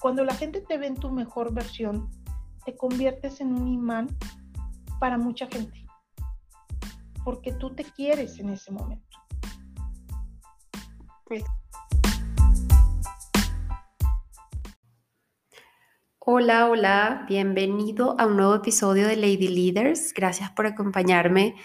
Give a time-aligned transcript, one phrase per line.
[0.00, 2.10] cuando la gente te ve en tu mejor versión,
[2.64, 4.08] te conviertes en un imán
[5.00, 5.86] para mucha gente,
[7.24, 9.04] porque tú te quieres en ese momento.
[16.20, 20.12] Hola, hola, bienvenido a un nuevo episodio de Lady Leaders.
[20.14, 21.56] Gracias por acompañarme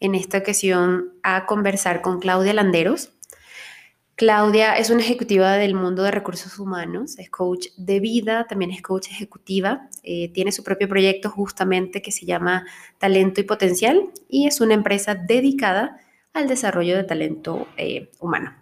[0.00, 3.12] en esta ocasión a conversar con Claudia Landeros.
[4.22, 8.80] Claudia es una ejecutiva del mundo de recursos humanos, es coach de vida, también es
[8.80, 12.64] coach ejecutiva, eh, tiene su propio proyecto justamente que se llama
[12.98, 15.98] Talento y Potencial y es una empresa dedicada
[16.34, 18.54] al desarrollo de talento eh, humano.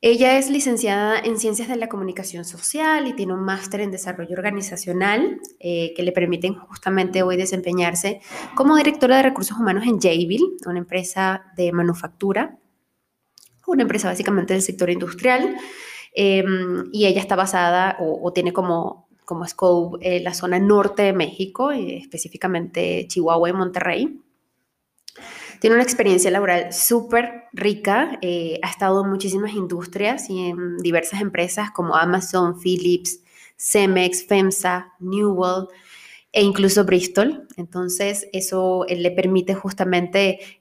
[0.00, 4.34] Ella es licenciada en Ciencias de la Comunicación Social y tiene un máster en Desarrollo
[4.34, 8.22] Organizacional eh, que le permiten justamente hoy desempeñarse
[8.54, 12.58] como directora de recursos humanos en Jayville, una empresa de manufactura
[13.66, 15.56] una empresa básicamente del sector industrial,
[16.14, 21.12] em, y ella está basada o, tiene como, como scope eh, la zona norte de
[21.12, 24.20] México, eh, específicamente Chihuahua y Monterrey.
[25.60, 31.20] Tiene una experiencia laboral súper rica, eh, ha estado en muchísimas industrias y en diversas
[31.22, 33.20] empresas como Amazon, Philips,
[33.56, 35.68] Cemex, FEMSA, Newell
[36.32, 37.48] e incluso Bristol.
[37.56, 40.60] Entonces, eso le permite justamente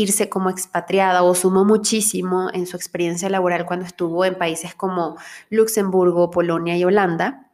[0.00, 5.16] irse como expatriada o sumó muchísimo en su experiencia laboral cuando estuvo en países como
[5.50, 7.50] Luxemburgo, Polonia y Holanda.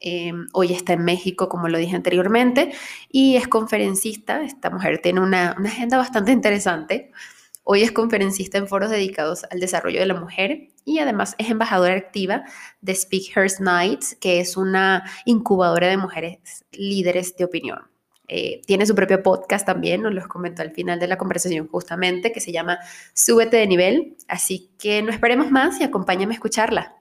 [0.00, 2.72] Em, hoy está en México, como lo dije anteriormente,
[3.08, 4.42] y es conferencista.
[4.42, 7.10] Esta mujer tiene una, una agenda bastante interesante.
[7.62, 11.94] Hoy es conferencista en foros dedicados al desarrollo de la mujer y además es embajadora
[11.94, 12.44] activa
[12.82, 17.93] de Speak Her Nights, que es una incubadora de mujeres líderes de opinión.
[18.26, 22.32] Eh, tiene su propio podcast también, nos lo comentó al final de la conversación justamente,
[22.32, 22.78] que se llama
[23.12, 24.16] Súbete de nivel.
[24.28, 26.96] Así que no esperemos más y acompáñame a escucharla.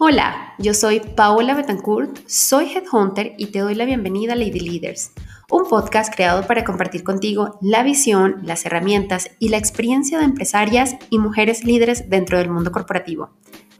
[0.00, 5.10] Hola, yo soy Paola Betancourt, soy Headhunter y te doy la bienvenida a Lady Leaders,
[5.50, 10.94] un podcast creado para compartir contigo la visión, las herramientas y la experiencia de empresarias
[11.10, 13.30] y mujeres líderes dentro del mundo corporativo.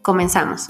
[0.09, 0.69] Comenzamos.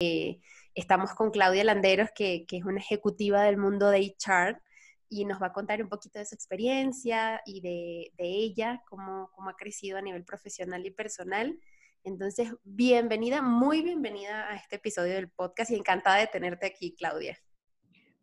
[0.00, 0.38] Eh,
[0.74, 4.60] estamos con Claudia Landeros, que, es una ejecutiva del mundo de HR
[5.08, 9.48] y nos va a contar un poquito de su experiencia y de, ella, cómo, cómo,
[9.48, 11.58] ha crecido a nivel profesional y personal.
[12.04, 17.38] Entonces, bienvenida, muy bienvenida a este episodio del podcast y encantada de tenerte aquí, Claudia.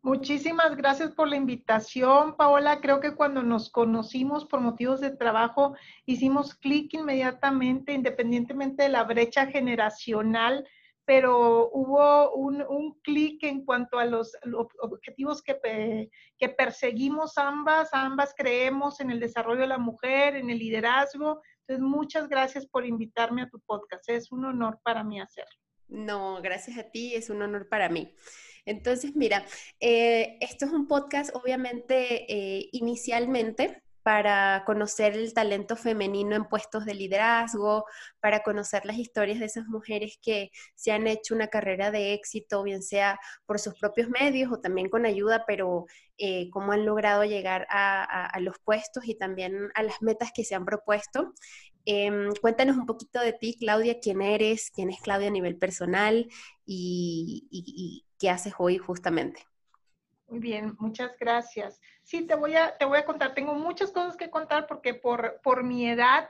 [0.02, 2.80] Muchísimas gracias por la invitación, Paola.
[2.80, 5.74] Creo que cuando nos conocimos por motivos de trabajo,
[6.06, 10.66] hicimos clic inmediatamente, independientemente de la brecha generacional,
[11.04, 14.36] pero hubo un, un clic en cuanto a los,
[14.80, 17.88] objetivos que, que perseguimos ambas.
[17.92, 21.42] Ambas creemos en el desarrollo de la mujer, en el liderazgo.
[21.66, 24.08] Entonces, muchas gracias por invitarme a tu podcast.
[24.10, 25.58] Es un honor para mí hacerlo.
[25.88, 28.14] No, gracias a ti, es un honor para mí.
[28.68, 29.44] Entonces, mira,
[29.80, 36.86] eh, esto es un podcast obviamente eh, inicialmente para conocer el talento femenino en puestos
[36.86, 37.84] de liderazgo,
[38.20, 42.62] para conocer las historias de esas mujeres que se han hecho una carrera de éxito,
[42.62, 45.84] bien sea por sus propios medios o también con ayuda, pero
[46.16, 50.54] eh, cómo han logrado llegar a, los puestos y también a las metas que se
[50.54, 51.34] han propuesto.
[51.84, 56.28] Em, cuéntanos un poquito de ti, Claudia, quién eres, quién es Claudia a nivel personal
[56.64, 59.44] y, qué haces hoy justamente.
[60.28, 61.80] Muy bien, muchas gracias.
[62.02, 65.40] Sí, te voy a, te voy a contar, tengo muchas cosas que contar porque por,
[65.42, 66.28] por mi edad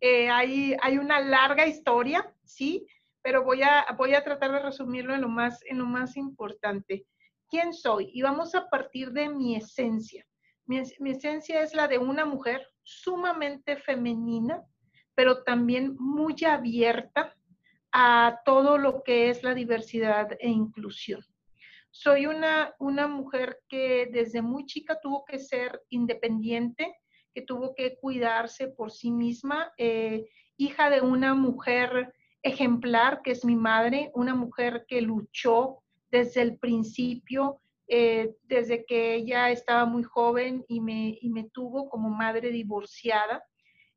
[0.00, 2.86] eh, hay, hay una larga historia, ¿sí?
[3.22, 7.06] Pero voy a, voy a tratar de resumirlo en lo, más, en lo más importante.
[7.48, 8.10] ¿Quién soy?
[8.14, 10.24] Y vamos a partir de mi esencia.
[10.66, 14.62] Mi, mi esencia es la de una mujer sumamente femenina,
[15.16, 17.34] pero también muy abierta
[17.90, 21.24] a todo lo que es la diversidad e inclusión.
[21.90, 26.96] Soy una, una mujer que desde muy chica tuvo que ser independiente,
[27.34, 30.26] que tuvo que cuidarse por sí misma, eh,
[30.56, 36.58] hija de una mujer ejemplar, que es mi madre, una mujer que luchó desde el
[36.58, 42.50] principio, eh, desde que ella estaba muy joven y me, y me tuvo como madre
[42.50, 43.42] divorciada.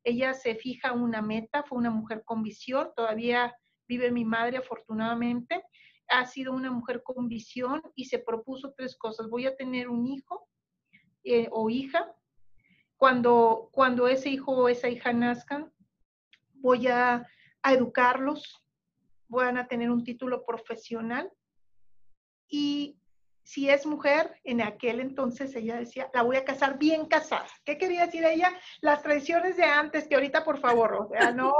[0.02, 3.54] Ella se fija una meta, fue una mujer con visión, todavía
[3.86, 5.62] vive mi madre afortunadamente.
[6.08, 9.28] Ha sido una mujer con visión y se propuso tres cosas.
[9.28, 10.48] Voy a tener un hijo
[11.22, 12.14] eh, o hija.
[12.96, 15.72] Cuando, cuando ese hijo o esa hija nazcan,
[16.54, 17.26] voy a,
[17.62, 18.64] a educarlos,
[19.28, 21.30] van a tener un título profesional
[22.48, 22.98] y
[23.42, 27.46] si es mujer, en aquel entonces ella decía, la voy a casar bien casada.
[27.64, 28.50] ¿Qué quería decir ella?
[28.80, 31.52] Las tradiciones de antes, que ahorita por favor, o sea, no,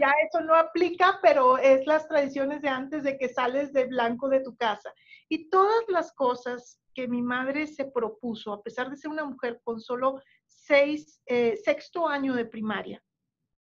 [0.00, 4.28] ya eso no aplica, pero es las tradiciones de antes de que sales de blanco
[4.28, 4.92] de tu casa.
[5.28, 9.60] Y todas las cosas que mi madre se propuso, a pesar de ser una mujer
[9.62, 13.02] con solo seis, eh, sexto año de primaria,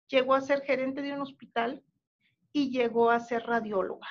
[0.08, 1.82] llegó a ser gerente de un hospital
[2.52, 4.08] y llegó a ser radióloga.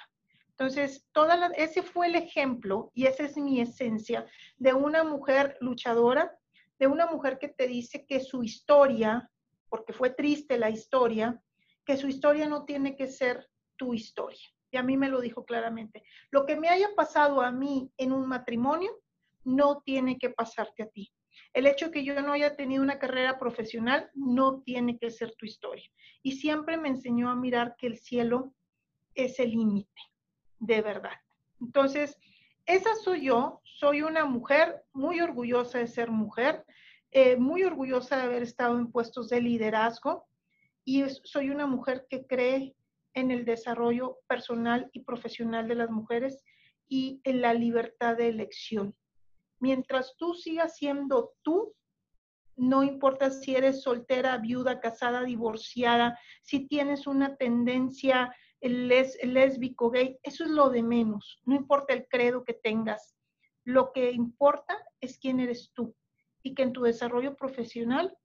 [0.51, 4.25] Entonces, toda ese fue el ejemplo y esa es mi esencia
[4.57, 6.35] de una mujer luchadora,
[6.79, 9.29] de una mujer que te dice que su historia,
[9.69, 11.41] porque fue triste la historia,
[11.87, 14.45] que su historia no tiene que ser tu historia.
[14.69, 16.03] Y a mí me lo dijo claramente.
[16.31, 18.91] Lo que me haya pasado a mí en un matrimonio
[19.45, 21.13] no tiene que pasarte a ti.
[21.53, 25.45] El hecho que yo no haya tenido una carrera profesional no tiene que ser tu
[25.45, 25.89] historia.
[26.21, 28.53] Y siempre me enseñó a mirar que el cielo
[29.15, 30.01] es el límite
[30.59, 31.17] de verdad.
[31.61, 32.17] Entonces,
[32.65, 36.65] esa soy yo, soy una mujer muy orgullosa de ser mujer,
[37.11, 40.27] eh, muy orgullosa de haber estado en puestos de liderazgo
[40.87, 42.73] y soy una mujer que cree
[43.13, 46.45] en el desarrollo personal y profesional de las mujeres
[46.87, 48.95] y en la libertad de elección.
[49.59, 51.75] Mientras tú sigas siendo tú,
[52.55, 60.17] no importa si eres soltera, viuda, casada, divorciada, si tienes una tendencia les, lésbico, gay,
[60.23, 61.41] eso es lo de menos.
[61.43, 63.13] No importa el credo que tengas.
[63.65, 65.93] Lo que importa es quién eres tú
[66.43, 68.17] y que en tu desarrollo profesional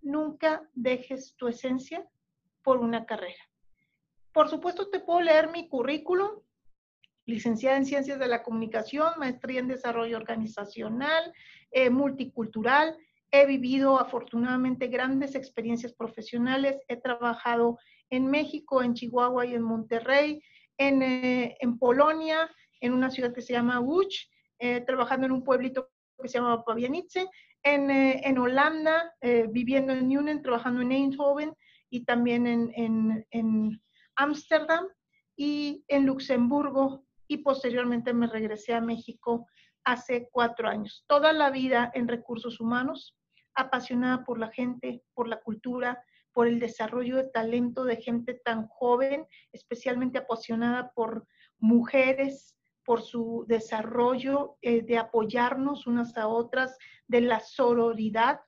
[0.00, 2.06] nunca dejes tu esencia
[2.62, 3.42] por una carrera.
[4.32, 6.30] Por supuesto, te puedo leer mi currículum,
[7.26, 11.32] licenciada en Ciencias de la Comunicación, maestría en Desarrollo Organizacional,
[11.70, 12.96] eh, multicultural.
[13.30, 17.78] He vivido afortunadamente grandes experiencias profesionales, he trabajado
[18.10, 20.42] en México, en Chihuahua y en Monterrey,
[20.78, 22.50] en, eh, Polonia,
[22.80, 25.90] en una ciudad que se llama Łódź, eh, trabajando en un pueblito
[26.20, 27.28] que se llama Pavianice,
[27.74, 29.14] en, eh, en Holanda,
[29.50, 31.54] viviendo en Nuenen, trabajando en Eindhoven
[31.90, 33.80] y también en
[34.16, 34.86] Ámsterdam
[35.36, 39.46] y en Luxemburgo y posteriormente me regresé a México
[39.84, 41.04] hace cuatro años.
[41.06, 43.16] Toda la vida en recursos humanos,
[43.54, 48.66] apasionada por la gente, por la cultura, por el desarrollo de talento de gente tan
[48.68, 51.26] joven, especialmente apasionada por
[51.58, 52.57] mujeres,
[52.88, 58.40] por su desarrollo, eh, de apoyarnos unas a otras, de la sororidad.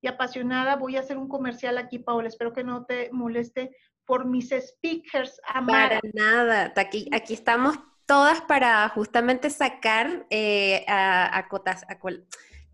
[0.00, 3.74] Y apasionada, voy a hacer un comercial aquí, Paola, espero que no te moleste,
[4.04, 5.98] por mis speakers amadas.
[6.00, 11.98] Para nada, aquí, aquí estamos todas para justamente sacar eh, a, a, cotas, a,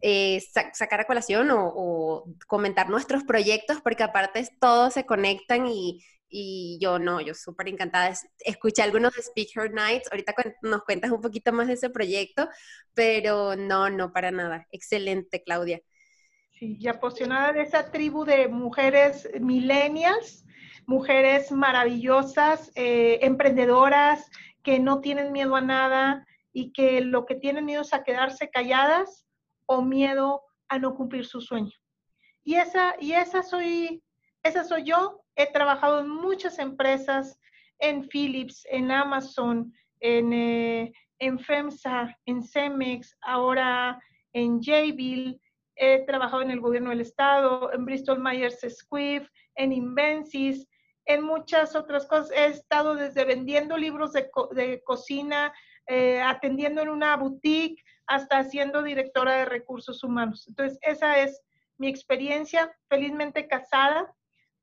[0.03, 0.43] eh,
[0.75, 6.05] sacar a colación o, comentar nuestros proyectos, porque aparte todos se conectan y,
[6.81, 8.13] yo no, yo súper encantada.
[8.41, 12.49] Escuché algunos de Speaker Nights, ahorita nos cuentas un poquito más de ese proyecto,
[12.95, 14.67] pero no, no, para nada.
[14.71, 15.81] Excelente, Claudia.
[16.59, 20.45] Sí, y apasionada de esa tribu de mujeres millennials,
[20.87, 24.31] mujeres maravillosas, eh, emprendedoras,
[24.63, 28.51] que no tienen miedo a nada y que lo que tienen miedo es a quedarse
[28.51, 29.27] calladas
[29.67, 31.73] o miedo a no cumplir su sueño.
[32.43, 34.03] Y esa, y esa soy,
[34.43, 35.24] esa soy yo.
[35.37, 37.39] He trabajado en muchas empresas,
[37.79, 44.01] en Philips, en Amazon, en, eh, en FEMSA, en Cemex, ahora
[44.33, 45.41] en Jabil.
[45.77, 50.67] He trabajado en el gobierno del estado, en Bristol Myers Squibb, en Invencis,
[51.07, 52.31] en muchas otras cosas.
[52.31, 55.53] He estado desde vendiendo libros de, de cocina,
[55.87, 60.47] eh, atendiendo en una boutique, hasta siendo directora de recursos humanos.
[60.47, 61.43] Entonces, esa es
[61.77, 64.15] mi experiencia, felizmente casada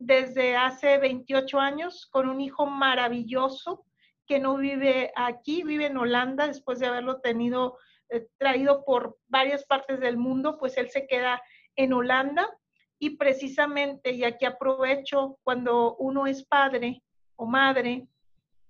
[0.01, 3.85] desde hace 28 años con un hijo maravilloso
[4.25, 7.77] que no vive aquí, vive en Holanda después de haberlo tenido
[8.09, 11.41] eh, traído por varias partes del mundo, pues él se queda
[11.75, 12.49] en Holanda
[12.97, 17.03] y precisamente, y aquí aprovecho, cuando uno es padre
[17.35, 18.07] o madre,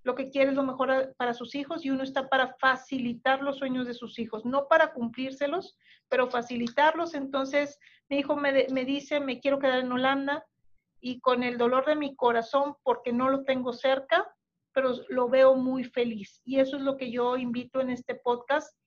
[0.04, 3.58] lo que quiere es lo mejor para sus hijos y uno está para facilitar los
[3.58, 5.78] sueños de sus hijos, no para cumplírselos,
[6.10, 7.14] pero facilitarlos.
[7.14, 10.46] Entonces, mi hijo me, me dice, me quiero quedar en Holanda
[11.02, 14.26] y con el dolor de mi corazón, porque no lo tengo cerca,
[14.74, 16.42] pero lo veo muy feliz.
[16.46, 18.78] Y eso es lo que yo invito en este podcast,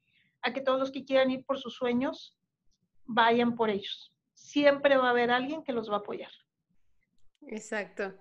[0.40, 2.38] a que todos los que quieran ir por sus sueños,
[3.04, 4.14] vayan por ellos.
[4.32, 6.30] Siempre va a haber alguien que los va a apoyar.
[7.48, 8.14] Exacto.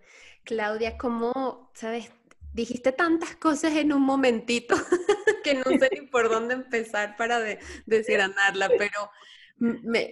[0.43, 2.11] Claudia, ¿cómo, sabes?
[2.53, 4.75] dijiste tantas cosas en un momentito
[5.43, 9.09] que no sé ni por dónde empezar para de, pero
[9.57, 10.11] me,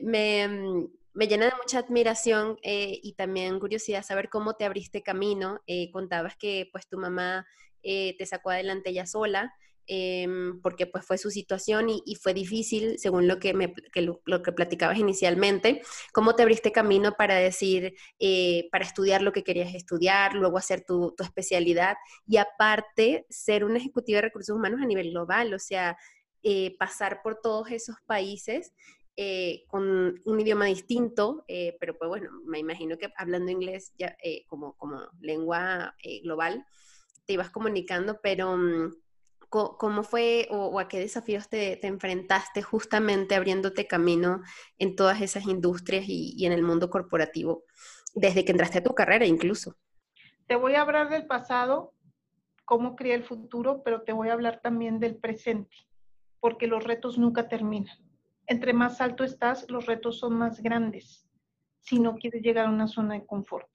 [1.13, 5.61] me, llena de mucha admiración eh, y también curiosidad saber cómo te abriste camino.
[5.67, 7.45] Eh, contabas que pues tu mamá
[7.83, 9.53] eh, te sacó adelante ella sola.
[9.87, 14.51] em, porque pues fue su situación y, fue difícil, según lo que, me, lo, que
[14.53, 15.81] platicabas inicialmente.
[16.13, 20.85] ¿Cómo te abriste camino para decir, eh, para estudiar lo que querías estudiar, luego hacer
[20.85, 25.53] tu, tu especialidad y aparte ser una ejecutiva de recursos humanos a nivel global?
[25.53, 25.97] O sea,
[26.79, 28.71] pasar por todos esos países
[29.23, 34.17] eh, con un idioma distinto, eh, pero pues bueno, me imagino que hablando inglés ya,
[34.47, 36.65] como, como lengua global,
[37.27, 38.95] te ibas comunicando, pero mm,
[39.49, 44.41] ¿cómo fue o, a qué desafíos te, enfrentaste justamente abriéndote camino
[44.79, 47.65] en todas esas industrias y, y en el mundo corporativo,
[48.15, 49.75] desde que entraste a tu carrera incluso?
[50.47, 51.93] Te voy a hablar del pasado,
[52.65, 55.77] cómo crea el futuro, pero te voy a hablar también del presente
[56.39, 57.95] porque los retos nunca terminan.
[58.51, 61.25] Entre más alto estás, los retos son más grandes
[61.79, 63.65] si no quieres llegar a una zona de confort.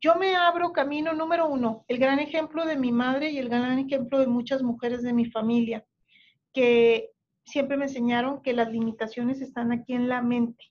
[0.00, 3.80] Yo me abro camino número uno, el gran ejemplo de mi madre y el gran
[3.80, 5.84] ejemplo de muchas mujeres de mi familia,
[6.52, 7.10] que
[7.44, 10.66] siempre me enseñaron que las limitaciones están aquí en la mente.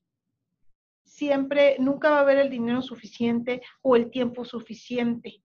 [1.04, 5.44] Siempre, nunca va a haber el dinero suficiente o el tiempo suficiente.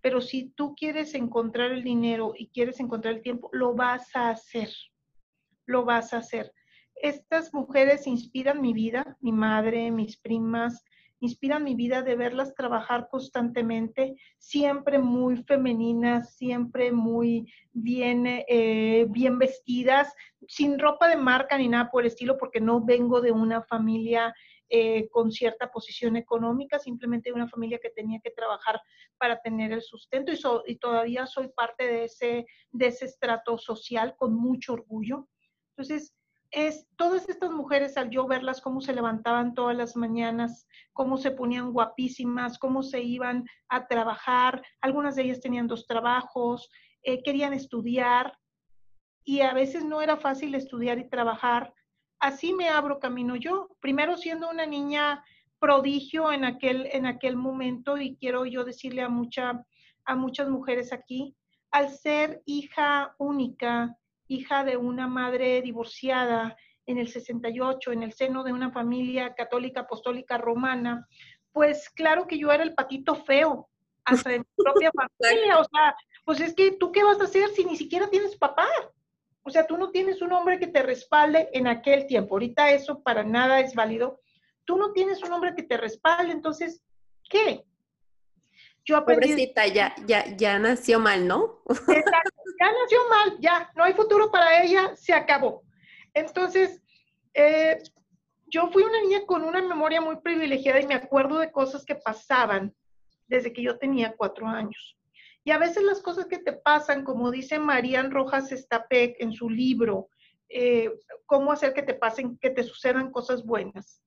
[0.00, 4.30] Pero si tú quieres encontrar el dinero y quieres encontrar el tiempo, lo vas a
[4.30, 4.70] hacer
[5.70, 6.52] lo vas a hacer.
[7.02, 10.84] Estas mujeres inspiran mi vida, mi madre, mis primas,
[11.20, 19.38] inspiran mi vida de verlas trabajar constantemente, siempre muy femeninas, siempre muy bien, eh, bien
[19.38, 20.12] vestidas,
[20.46, 24.34] sin ropa de marca ni nada por el estilo, porque no vengo de una familia
[24.68, 28.80] eh, con cierta posición económica, simplemente de una familia que tenía que trabajar
[29.18, 30.38] para tener el sustento y,
[30.72, 35.28] y todavía soy parte de ese, de ese estrato social con mucho orgullo.
[35.76, 36.14] Entonces,
[36.50, 41.30] es todas estas mujeres, al yo verlas, cómo se levantaban todas las mañanas, cómo se
[41.30, 46.70] ponían guapísimas, cómo se iban a trabajar, algunas de ellas tenían dos trabajos,
[47.02, 48.36] eh, querían estudiar
[49.24, 51.72] y a veces no era fácil estudiar y trabajar.
[52.18, 55.24] Así me abro camino yo, primero siendo una niña
[55.60, 59.64] prodigio en aquel, en aquel momento y quiero yo decirle a, mucha,
[60.04, 61.36] a muchas mujeres aquí,
[61.70, 63.96] al ser hija única,
[64.30, 66.56] hija de una madre divorciada
[66.86, 71.06] en el 68, en el seno de una familia católica apostólica romana,
[71.52, 73.68] pues claro que yo era el patito feo,
[74.04, 75.58] hasta de mi propia familia.
[75.58, 78.68] O sea, pues es que tú qué vas a hacer si ni siquiera tienes papá.
[79.42, 82.34] O sea, tú no tienes un hombre que te respalde en aquel tiempo.
[82.34, 84.20] Ahorita eso para nada es válido.
[84.64, 86.84] Tú no tienes un hombre que te respalde, entonces,
[87.28, 87.64] ¿qué?
[88.84, 91.62] Yo Pobrecita, ya, ya, ya nació mal, ¿no?
[91.68, 95.62] Exacto, ya nació mal, ya, no hay futuro para ella, se acabó.
[96.14, 96.82] Entonces,
[97.34, 97.78] eh,
[98.46, 101.94] yo fui una niña con una memoria muy privilegiada y me acuerdo de cosas que
[101.94, 102.74] pasaban
[103.28, 104.96] desde que yo tenía cuatro años.
[105.44, 109.48] Y a veces las cosas que te pasan, como dice Marían Rojas Estapec en su
[109.48, 110.08] libro,
[110.48, 110.90] eh,
[111.26, 114.02] cómo hacer que te pasen, que te sucedan cosas buenas.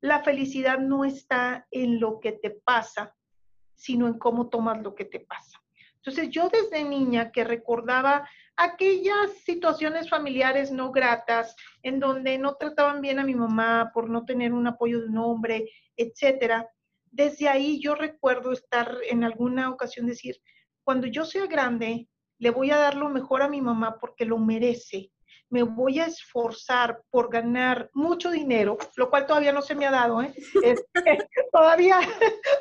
[0.00, 3.14] La felicidad no está en lo que te pasa,
[3.84, 5.62] sino en cómo tomas lo que te pasa.
[5.96, 8.26] Entonces yo desde niña que recordaba
[8.56, 14.24] aquellas situaciones familiares no gratas, en donde no trataban bien a mi mamá por no
[14.24, 16.66] tener un apoyo de un hombre, etcétera,
[17.10, 20.36] desde ahí yo recuerdo estar en alguna ocasión decir,
[20.82, 24.38] cuando yo sea grande, le voy a dar lo mejor a mi mamá porque lo
[24.38, 25.10] merece
[25.50, 29.90] me voy a esforzar por ganar mucho dinero, lo cual todavía no se me ha
[29.90, 30.34] dado, ¿eh?
[31.52, 32.00] todavía,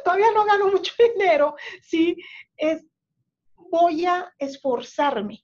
[0.04, 2.16] todavía no gano mucho dinero, ¿sí?
[2.56, 2.86] Es,
[3.72, 5.44] voy a esforzarme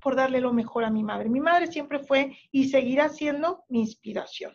[0.00, 1.28] por darle lo mejor a mi madre.
[1.28, 4.52] Mi madre siempre fue y seguirá siendo mi inspiración.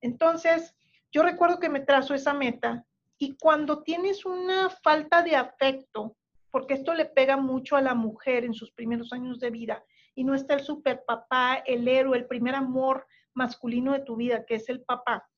[0.00, 0.74] Entonces,
[1.12, 2.84] yo recuerdo que me trazo esa meta
[3.16, 6.16] y cuando tienes una falta de afecto,
[6.50, 9.84] porque esto le pega mucho a la mujer en sus primeros años de vida,
[10.16, 14.44] y no está el super papá, el héroe, el primer amor masculino de tu vida,
[14.46, 15.28] que es el papá,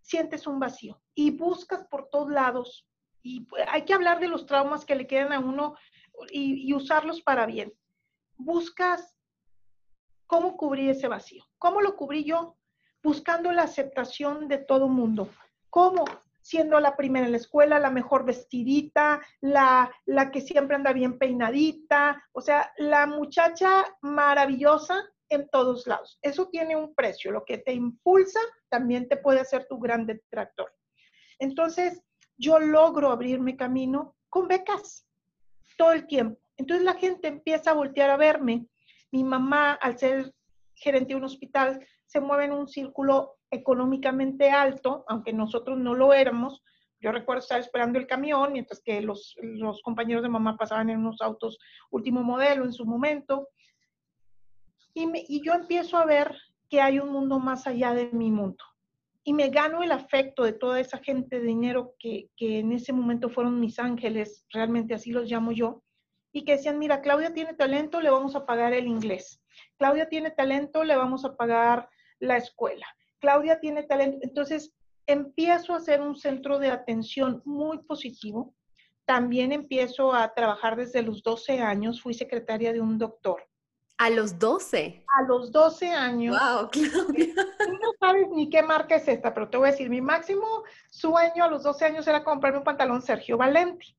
[0.00, 2.86] sientes un vacío y buscas por todos lados.
[3.22, 5.74] Y hay que hablar de los traumas que le quedan a uno
[6.30, 7.72] y, usarlos para bien.
[8.36, 9.16] Buscas
[10.26, 11.44] cómo cubrir ese vacío.
[11.58, 12.56] ¿Cómo lo cubrí yo?
[13.02, 15.28] Buscando la aceptación de todo mundo.
[15.70, 16.04] ¿Cómo?
[16.44, 21.18] Siendo la primera en la escuela, la mejor vestidita, la, la que siempre anda bien
[21.18, 26.18] peinadita, o sea, la muchacha maravillosa en todos lados.
[26.20, 27.32] Eso tiene un precio.
[27.32, 30.70] Lo que te impulsa también te puede hacer tu gran detractor.
[31.38, 32.02] Entonces,
[32.36, 35.06] yo logro abrirme camino con becas
[35.78, 36.38] todo el tiempo.
[36.58, 38.66] Entonces la gente empieza a voltear a verme.
[39.10, 40.34] Mi mamá, al ser
[40.74, 46.12] gerente de un hospital, se mueve en un círculo económicamente alto, aunque nosotros no lo
[46.12, 46.62] éramos,
[47.00, 51.00] Yo recuerdo estar esperando el camión mientras que los, los compañeros de mamá pasaban en
[51.00, 51.58] unos autos
[51.90, 53.48] último modelo en su momento.
[54.94, 56.34] Y, y yo empiezo a ver
[56.70, 58.64] que hay un mundo más allá de mi mundo.
[59.22, 62.92] Y me gano el afecto de toda esa gente de dinero que, que en ese
[62.92, 65.82] momento fueron mis ángeles, realmente así los llamo yo,
[66.32, 69.42] y que decían, mira, Claudia tiene talento, le vamos a pagar el inglés.
[69.78, 72.86] Claudia tiene talento, le vamos a pagar la escuela.
[73.20, 74.18] Claudia tiene talento.
[74.22, 74.72] Entonces,
[75.06, 78.54] empiezo a hacer un centro de atención muy positivo.
[79.04, 82.00] También empiezo a trabajar desde los 12 años.
[82.00, 83.42] Fui secretaria de un doctor.
[83.98, 85.04] ¿A los 12?
[85.06, 86.36] A los 12 años.
[86.36, 87.34] ¡Wow, Claudia!
[87.58, 90.64] Tú no sabes ni qué marca es esta, pero te voy a decir, mi máximo
[90.90, 93.96] sueño a los 12 años era comprarme un pantalón Sergio Valenti,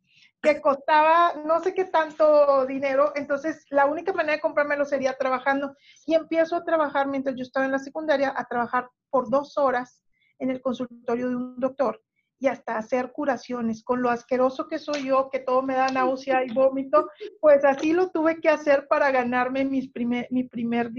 [0.53, 3.11] que costaba no sé qué tanto dinero.
[3.15, 5.75] Entonces, la única manera de comprármelo sería trabajando.
[6.05, 10.03] Y empiezo a trabajar mientras yo estaba en la secundaria, a trabajar por dos horas
[10.39, 12.01] en el consultorio de un doctor
[12.39, 13.83] y hasta hacer curaciones.
[13.83, 17.09] Con lo asqueroso que soy yo, que todo me da náusea y vómito,
[17.39, 20.91] pues así lo tuve que hacer para ganarme mis primer, mi primer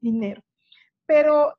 [0.00, 0.42] dinero.
[1.06, 1.54] Pero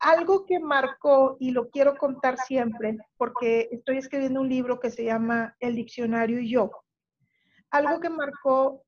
[0.00, 5.04] algo que marcó, y lo quiero contar siempre, porque estoy escribiendo un libro que se
[5.04, 6.70] llama El Diccionario y yo.
[7.70, 8.82] Algo que marcó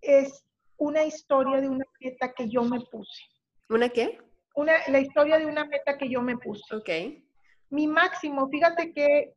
[0.00, 0.44] es
[0.76, 3.22] una historia de una meta que yo me puse.
[3.68, 4.18] ¿Una qué?
[4.54, 6.74] una, la historia de una meta que yo me puse.
[6.74, 6.88] Ok.
[7.70, 9.34] Mi máximo, fíjate que,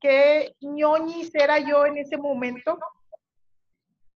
[0.00, 2.78] que ñoñis era yo en ese momento,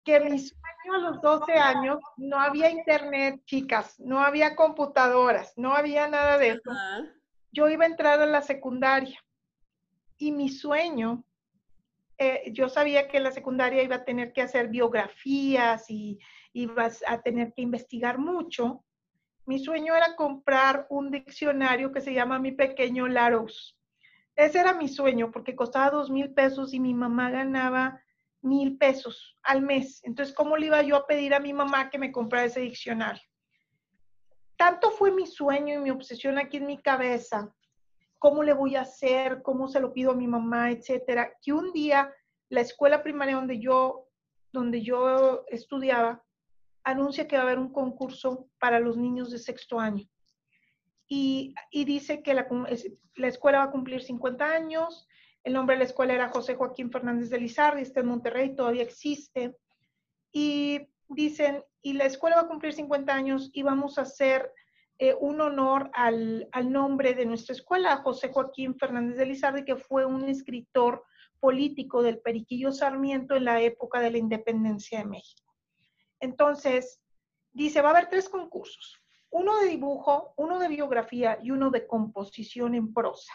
[0.09, 5.73] que mi sueño a los 12 años no había internet, chicas, no había computadoras, no
[5.73, 6.71] había nada de eso.
[7.51, 9.19] Yo iba a entrar a la secundaria
[10.17, 11.23] y mi sueño,
[12.17, 16.19] eh, yo sabía que en la secundaria iba a tener que hacer biografías y
[16.53, 18.83] iba a tener que investigar mucho
[19.49, 23.75] mi sueño era comprar un diccionario que se llama Mi Pequeño Laros.
[24.35, 27.99] Ese era mi sueño porque costaba dos mil pesos y mi mamá ganaba
[28.41, 30.01] mil pesos al mes.
[30.03, 33.21] Entonces, ¿cómo le iba yo a pedir a mi mamá que me comprara ese diccionario?
[34.55, 37.53] Tanto fue mi sueño y mi obsesión aquí en mi cabeza,
[38.17, 41.71] cómo le voy a hacer, cómo se lo pido a mi mamá, etcétera, que un
[41.71, 42.13] día
[42.49, 44.07] la escuela primaria donde yo,
[44.51, 46.23] donde yo estudiaba
[46.83, 50.05] anuncia que va a haber un concurso para los niños de sexto año.
[51.07, 52.47] Y, dice que la,
[53.15, 55.07] la, escuela va a cumplir 50 años.
[55.43, 58.83] El nombre de la escuela era José Joaquín Fernández de Lizardi, está en Monterrey, todavía
[58.83, 59.57] existe.
[60.31, 64.51] Y dicen, y la escuela va a cumplir 50 años y vamos a hacer
[64.97, 69.77] eh, un honor al, al, nombre de nuestra escuela, José Joaquín Fernández de Lizardi, que
[69.77, 71.05] fue un escritor
[71.39, 75.55] político del Periquillo Sarmiento en la época de la independencia de México.
[76.19, 76.99] Entonces,
[77.53, 81.87] dice, va a haber tres concursos, uno de dibujo, uno de biografía y uno de
[81.87, 83.33] composición en prosa.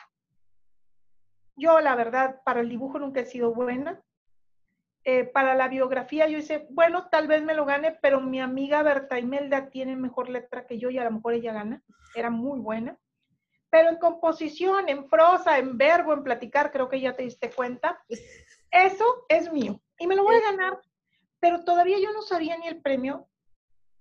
[1.57, 4.03] Yo, la verdad, para el dibujo nunca he sido buena.
[5.05, 8.83] Eh, para la biografía yo hice, bueno, tal vez me lo gane, pero mi amiga
[8.83, 11.83] Berta Imelda tiene mejor letra que yo y a lo mejor ella gana.
[12.15, 12.99] Era muy buena.
[13.71, 18.03] Pero en composición, en prosa, en verbo, en platicar, creo que ya te diste cuenta.
[18.71, 19.81] Eso es mío.
[19.99, 20.81] Y me lo voy a ganar
[21.45, 23.29] pero todavía yo no sabía ni el premio.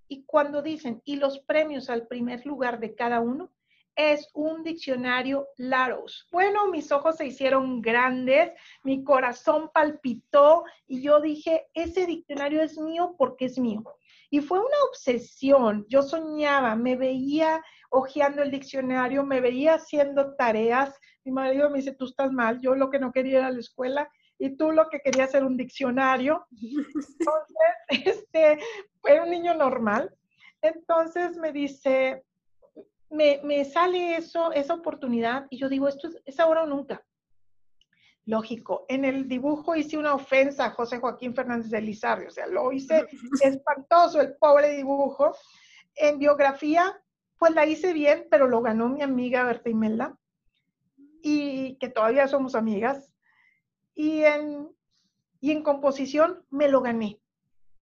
[0.08, 3.52] Y cuando dicen, y los premios al primer lugar de cada uno,
[3.96, 6.28] es un diccionario Laros.
[6.30, 8.52] Bueno, mis ojos se hicieron grandes,
[8.82, 13.84] mi corazón palpitó y yo dije, ese diccionario es mío porque es mío.
[14.30, 15.86] Y fue una obsesión.
[15.88, 20.98] Yo soñaba, me veía hojeando el diccionario, me veía haciendo tareas.
[21.24, 24.10] Mi marido me dice, tú estás mal, yo lo que no quería era la escuela
[24.38, 26.46] y tú lo que querías era un diccionario.
[26.50, 27.54] Entonces,
[27.88, 28.58] este,
[29.04, 30.12] era un niño normal.
[30.62, 32.24] Entonces me dice,
[33.10, 37.04] me, me, sale eso, esa oportunidad y yo digo, esto es, es, ahora o nunca.
[38.26, 42.46] Lógico, en el dibujo hice una ofensa a José Joaquín Fernández de Lizardi, o sea,
[42.46, 43.06] lo hice
[43.42, 45.36] espantoso el pobre dibujo.
[45.94, 47.00] En biografía,
[47.38, 50.18] pues la hice bien, pero lo ganó mi amiga Berta Imelda,
[51.26, 53.10] y que todavía somos amigas
[53.94, 54.68] y en,
[55.40, 57.18] y en composición me lo gané.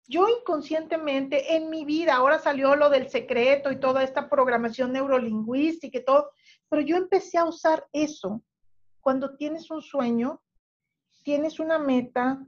[0.08, 5.98] Yo inconscientemente en mi vida, ahora salió lo del secreto y toda esta programación neurolingüística
[5.98, 6.32] y todo,
[6.70, 8.42] pero yo empecé a usar eso
[9.02, 10.42] cuando tienes un sueño,
[11.24, 12.46] tienes una meta,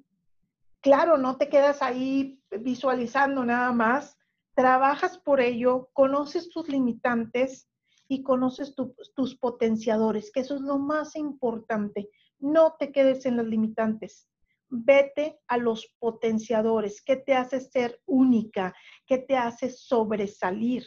[0.82, 4.18] claro, no te quedas ahí visualizando nada más,
[4.56, 7.70] trabajas por ello, conoces tus limitantes
[8.10, 12.10] y conoces tus potenciadores, que eso es lo más importante.
[12.40, 14.28] No te quedes en las limitantes.
[14.70, 17.02] Vete a los potenciadores.
[17.02, 18.76] ¿Qué te hace ser única?
[19.06, 20.86] ¿Qué te hace sobresalir?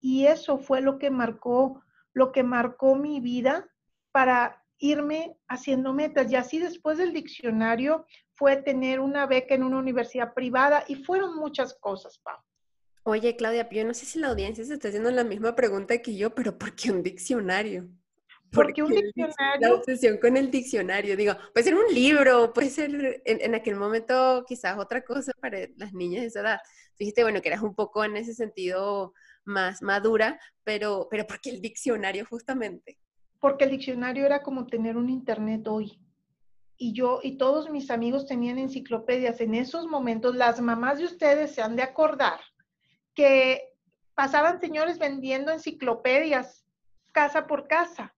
[0.00, 3.68] Y eso fue lo que marcó, lo que marcó mi vida
[4.12, 6.30] para irme haciendo metas.
[6.30, 11.36] Y así después del diccionario fue tener una beca en una universidad privada y fueron
[11.36, 12.38] muchas cosas, Pau.
[13.02, 16.14] Oye, Claudia, yo no sé si la audiencia se está haciendo la misma pregunta que
[16.14, 17.88] yo, pero ¿por qué un diccionario?
[18.52, 19.68] Porque un diccionario.
[19.68, 21.16] La obsesión con el diccionario.
[21.16, 25.92] Digo, puede ser un libro, puede ser en, aquel momento quizás otra cosa para las
[25.92, 26.60] niñas de esa edad.
[26.98, 29.12] Dijiste, bueno, que eras un poco en ese sentido
[29.44, 32.98] más madura, pero, pero ¿por qué el diccionario justamente?
[33.40, 36.00] Porque el diccionario era como tener un internet hoy.
[36.76, 39.40] Y yo y todos mis amigos tenían enciclopedias.
[39.40, 42.40] En esos momentos, las mamás de ustedes se han de acordar
[43.14, 43.74] que
[44.14, 46.64] pasaban señores vendiendo enciclopedias
[47.12, 48.14] casa por casa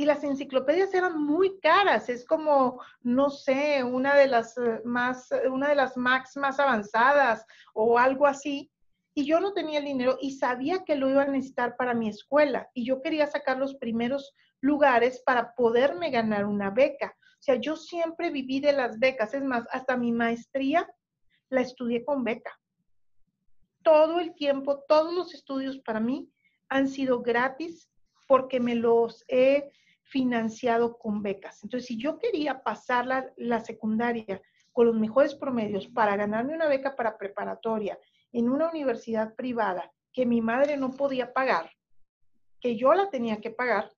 [0.00, 5.30] y las enciclopedias eran muy caras, es como, no sé, una de las eh, más,
[5.30, 8.72] eh, una de las Macs más avanzadas o algo así.
[9.12, 12.08] Y yo no tenía el dinero y sabía que lo iba a necesitar para mi
[12.08, 14.32] escuela y yo quería sacar los primeros
[14.62, 17.14] lugares para poderme ganar una beca.
[17.38, 20.88] O sea, yo siempre viví de las becas, es más, hasta mi maestría
[21.50, 22.58] la estudié con beca.
[23.82, 26.32] Todo el tiempo, todos los estudios para mí
[26.70, 27.90] han sido gratis
[28.26, 29.70] porque me los he
[30.10, 31.62] financiado con becas.
[31.62, 34.42] Entonces, si yo quería pasar la, secundaria
[34.72, 37.98] con los mejores promedios para ganarme una beca para preparatoria
[38.32, 41.70] en una universidad privada que mi madre no podía pagar,
[42.60, 43.90] que yo la tenía que pagar,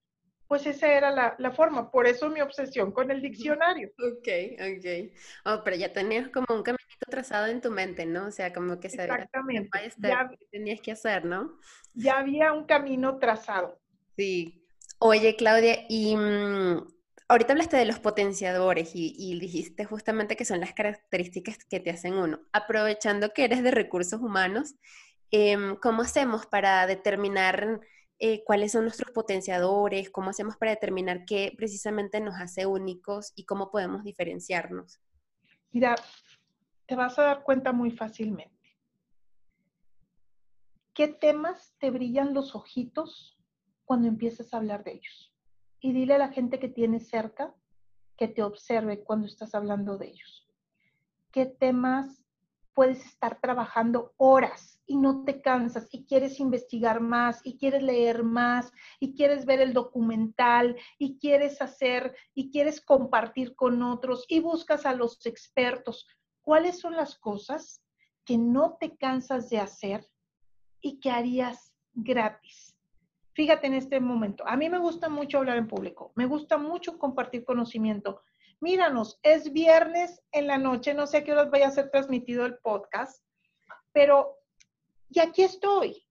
[0.47, 1.89] pues esa era la, forma.
[1.89, 3.91] Por eso mi obsesión con el diccionario.
[3.97, 4.27] Ok,
[4.59, 5.11] ok.
[5.45, 8.27] Oh, pero ya tenías como un caminito trazado en tu mente, ¿no?
[8.27, 9.69] O sea, como que sabías Exactamente.
[9.97, 11.57] Ya, tenías que hacer, ¿no?
[11.95, 13.81] Ya había un camino trazado.
[14.15, 14.62] Sí,
[15.05, 16.87] Oye, Claudia, y mm,
[17.27, 22.13] ahorita hablaste de los potenciadores y, dijiste justamente que son las características que te hacen
[22.13, 22.39] uno.
[22.53, 24.75] Aprovechando que eres de recursos humanos,
[25.29, 27.81] em, ¿cómo hacemos para determinar
[28.17, 30.09] eh, cuáles son nuestros potenciadores?
[30.09, 35.01] ¿Cómo hacemos para determinar qué precisamente nos hace únicos y cómo podemos diferenciarnos?
[35.73, 35.95] Mira,
[36.85, 38.77] te vas a dar cuenta muy fácilmente.
[40.93, 43.32] ¿Qué temas te brillan los ojitos
[43.85, 45.33] cuando empieces a hablar de ellos.
[45.79, 47.53] Y dile a la gente que tienes cerca
[48.17, 50.47] que te observe cuando estás hablando de ellos.
[51.31, 52.23] ¿Qué temas
[52.73, 58.23] puedes estar trabajando horas y no te cansas y quieres investigar más y quieres leer
[58.23, 64.39] más y quieres ver el documental y quieres hacer y quieres compartir con otros y
[64.39, 66.07] buscas a los expertos?
[66.41, 67.81] ¿Cuáles son las cosas
[68.25, 70.07] que no te cansas de hacer
[70.81, 72.72] y que harías gratis?
[73.33, 76.99] Fíjate en este momento, a mí me gusta mucho hablar en público, me gusta mucho
[76.99, 78.21] compartir conocimiento.
[78.61, 82.45] Míranos, es viernes en la noche, no sé a qué horas vaya a ser transmitido
[82.45, 83.23] el podcast,
[83.91, 84.37] pero
[85.09, 86.05] y aquí estoy.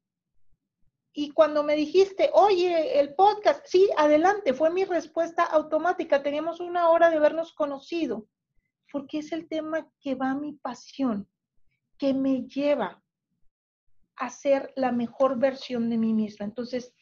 [1.12, 6.22] Y cuando me dijiste, oye, el podcast, sí, adelante, fue mi respuesta automática.
[6.22, 8.28] Teníamos una hora de habernos conocido,
[8.90, 11.28] porque es el tema que va a mi pasión,
[11.98, 13.02] que me lleva
[14.16, 16.46] a ser la mejor versión de mí misma.
[16.46, 16.94] Entonces,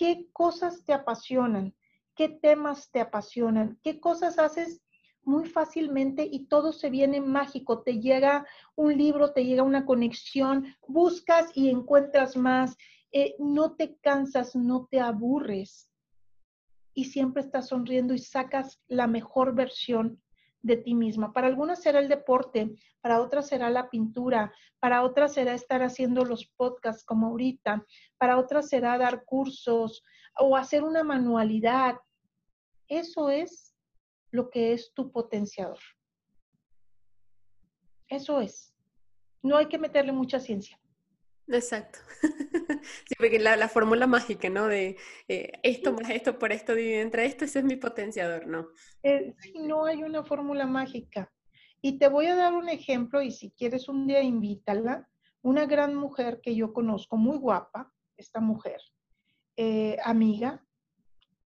[0.00, 1.74] qué cosas te apasionan,
[2.16, 4.80] qué temas te apasionan, qué cosas haces
[5.24, 7.82] muy fácilmente y todo se viene mágico.
[7.82, 12.78] Te llega un libro, te llega una conexión, buscas y encuentras más.
[13.12, 15.90] Eh, no te cansas, no te aburres
[16.94, 20.22] y siempre estás sonriendo y sacas la mejor versión
[20.62, 21.32] de ti misma.
[21.32, 26.24] Para algunas será el deporte, para otras será la pintura, para otras será estar haciendo
[26.24, 27.84] los podcasts como ahorita,
[28.18, 30.02] para otras será dar cursos
[30.38, 31.96] o hacer una manualidad.
[32.88, 33.74] Eso es
[34.30, 35.78] lo que es tu potenciador.
[38.08, 38.74] Eso es.
[39.42, 40.78] No hay que meterle mucha ciencia.
[41.52, 41.98] Exacto.
[43.06, 44.68] sí, porque la, fórmula mágica, ¿no?
[44.68, 44.96] De
[45.28, 48.68] eh, esto más esto por esto divide entre esto, ese es mi potenciador, ¿no?
[49.02, 51.32] Eh, sí, no hay una fórmula mágica.
[51.82, 55.08] Y te voy a dar un ejemplo y si quieres un día invítala.
[55.42, 58.78] Una gran mujer que yo conozco, muy guapa, esta mujer,
[59.56, 60.62] eh, amiga,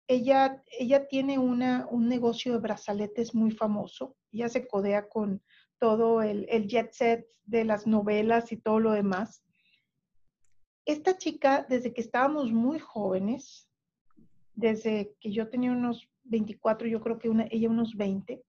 [0.07, 4.17] ella, ella tiene una, un negocio de brazaletes muy famoso.
[4.33, 5.41] Ella se codea con
[5.79, 9.46] todo el, el jet set de las novelas y todo lo demás
[10.87, 13.69] esta chica, desde que estábamos muy jóvenes,
[14.55, 18.41] desde que yo tenía unos 24, yo creo que ella unos 20,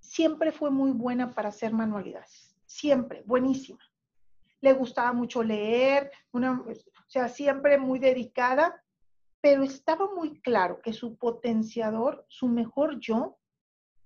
[0.00, 2.56] siempre fue muy buena para hacer manualidades.
[2.66, 3.78] Siempre, buenísima.
[4.60, 6.74] Le gustaba mucho leer, una, o
[7.10, 8.82] sea, siempre muy dedicada,
[9.40, 13.38] pero estaba muy claro que su potenciador, su mejor yo,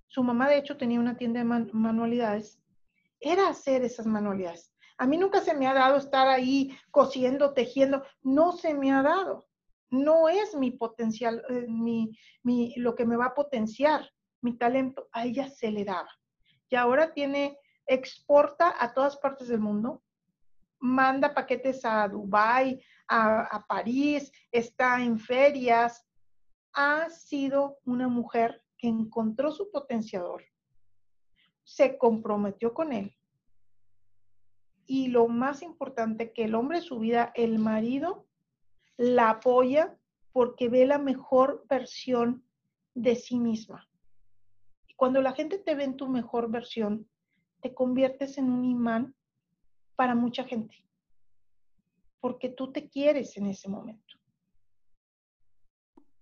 [0.09, 2.61] su mamá de hecho tenía una tienda de manualidades,
[3.19, 4.76] era hacer esas manualidades.
[4.99, 9.03] A mí nunca se me ha dado estar ahí cosiendo, tejiendo, no se me ha
[9.03, 9.47] dado.
[9.89, 15.25] no es mi potencial, eh, mi, lo que me va a potenciar, mi talento, a
[15.25, 16.11] ella se le daba.
[16.69, 20.03] Y ahora tiene, exporta a todas partes del mundo,
[20.81, 26.05] manda paquetes a Dubái, a, a París, está en ferias.
[26.73, 30.45] Ha sido una mujer que encontró su potenciador,
[31.63, 33.17] se comprometió con él.
[34.87, 38.27] Y lo más importante, que el hombre de su vida, el marido,
[38.97, 39.97] la apoya
[40.33, 42.45] porque ve la mejor versión
[42.95, 43.89] de sí misma.
[44.87, 47.09] Y cuando la gente te ve en tu mejor versión,
[47.61, 49.15] te conviertes en un imán
[49.97, 50.85] para mucha gente,
[52.21, 54.15] porque tú te quieres en ese momento.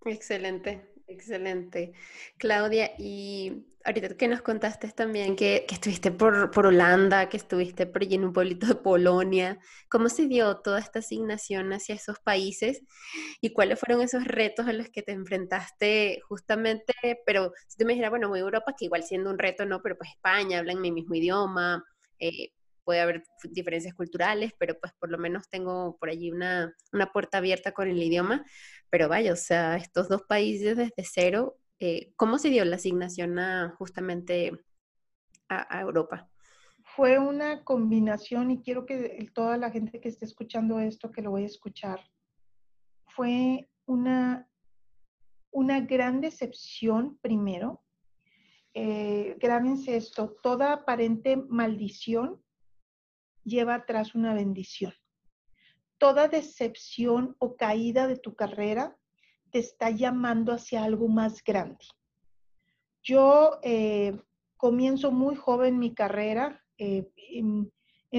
[0.04, 0.93] Excelente.
[1.06, 1.92] Excelente.
[2.38, 8.02] Claudia, y ahorita que nos contaste también que, estuviste por, por, Holanda, que estuviste por
[8.02, 9.58] allí en un pueblito de Polonia,
[9.90, 12.82] ¿cómo se dio toda esta asignación hacia esos países
[13.42, 16.94] y cuáles fueron esos retos a los que te enfrentaste justamente?
[17.26, 19.82] Pero si tú me dijeras, bueno, voy a Europa, que igual siendo un reto, no,
[19.82, 21.84] pero pues España, hablan mi mismo idioma,
[22.18, 22.52] eh,
[22.84, 27.38] puede haber diferencias culturales, pero pues por lo menos tengo por allí una, una puerta
[27.38, 28.44] abierta con el idioma.
[28.90, 33.38] Pero vaya, o sea, estos dos países desde cero, eh, ¿cómo se dio la asignación
[33.38, 34.52] a, justamente
[35.48, 36.28] a, Europa?
[36.84, 41.30] Fue una combinación y quiero que toda la gente que esté escuchando esto, que lo
[41.30, 42.00] voy a escuchar,
[43.06, 44.48] fue una,
[45.50, 47.82] una gran decepción primero.
[48.74, 52.44] Eh, grábense esto, toda aparente maldición
[53.44, 54.92] lleva atrás una bendición.
[55.98, 58.96] Toda decepción o caída de tu carrera
[59.50, 61.84] te está llamando hacia algo más grande.
[63.02, 64.18] Yo eh,
[64.56, 67.70] comienzo muy joven mi carrera eh, en,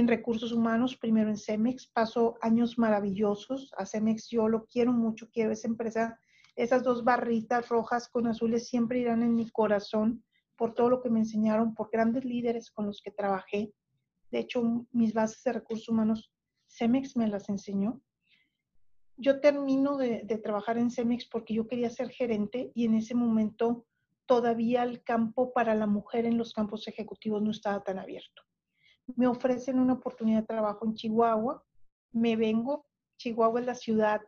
[0.07, 3.73] recursos humanos, primero en Cemex, paso años maravillosos.
[3.77, 6.19] A Cemex yo lo quiero mucho, quiero esa empresa.
[6.55, 10.23] Esas dos barritas rojas con azules siempre irán en mi corazón
[10.55, 13.73] por todo lo que me enseñaron, por grandes líderes con los que trabajé.
[14.31, 16.31] De hecho, mis bases de recursos humanos,
[16.67, 18.01] Cemex me las enseñó.
[19.17, 23.85] Yo termino de, trabajar en Cemex porque yo quería ser gerente y en ese momento
[24.25, 28.41] todavía el campo para la mujer en los campos ejecutivos no estaba tan abierto.
[29.15, 31.63] Me ofrecen una oportunidad de trabajo en Chihuahua,
[32.11, 34.21] me vengo, Chihuahua es la ciudad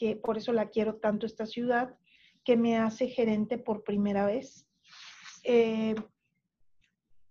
[0.00, 1.94] que por eso la quiero tanto esta ciudad,
[2.42, 4.66] que me hace gerente por primera vez.
[5.44, 5.94] Eh,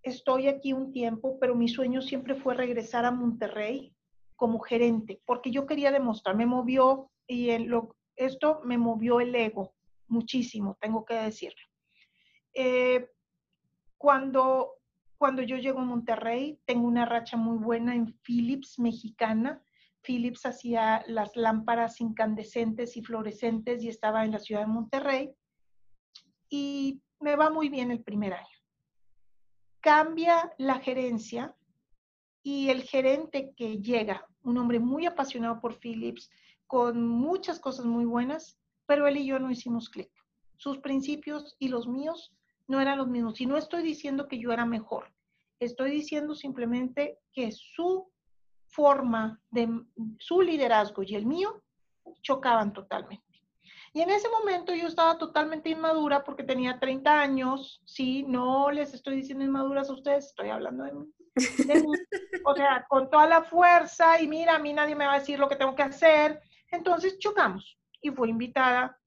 [0.03, 3.93] estoy aquí un tiempo, pero mi sueño siempre fue regresar a Monterrey
[4.35, 7.49] como gerente, porque yo quería demostrar, me movió y
[8.15, 9.73] esto me movió el ego
[10.07, 11.61] muchísimo, tengo que decirlo.
[12.53, 13.09] Eh,
[13.97, 14.75] cuando,
[15.17, 19.61] cuando yo llego a Monterrey, tengo una racha muy buena en Philips mexicana.
[20.01, 25.35] Philips hacía las lámparas incandescentes y fluorescentes y estaba en la ciudad de Monterrey.
[26.49, 28.58] Y me va muy bien el primer año
[29.81, 31.55] cambia la gerencia
[32.43, 36.29] y el gerente que llega, un hombre muy apasionado por Philips,
[36.67, 40.11] con muchas cosas muy buenas, pero él y yo no hicimos clic.
[40.55, 42.33] Sus principios y los míos
[42.67, 43.39] no eran los mismos.
[43.41, 45.11] Y no estoy diciendo que yo era mejor,
[45.59, 48.09] estoy diciendo simplemente que su
[48.67, 49.67] forma de
[50.19, 51.61] su liderazgo y el mío
[52.21, 53.28] chocaban totalmente.
[53.93, 58.93] Y en ese momento yo estaba totalmente inmadura porque tenía 30 años, sí, no les
[58.93, 61.13] estoy diciendo inmaduras a ustedes, estoy hablando de mí.
[62.45, 65.37] O sea, con toda la fuerza y mira, a mí nadie me va a decir
[65.37, 66.41] lo que tengo que hacer.
[66.71, 68.97] Entonces chocamos y fui invitada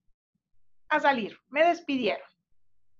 [0.88, 1.36] a salir.
[1.48, 2.26] Me despidieron.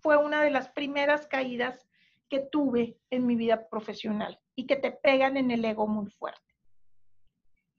[0.01, 1.87] Fue una de las primeras caídas
[2.29, 6.40] que tuve en mi vida profesional y que te pegan en el ego muy fuerte.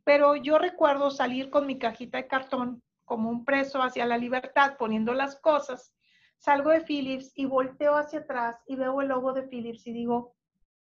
[0.04, 4.76] Pero yo recuerdo salir con mi cajita de cartón como un preso hacia la libertad
[4.76, 5.93] poniendo las cosas,
[6.39, 10.36] salgo de Philips y volteo hacia atrás y veo el logo de Philips y digo,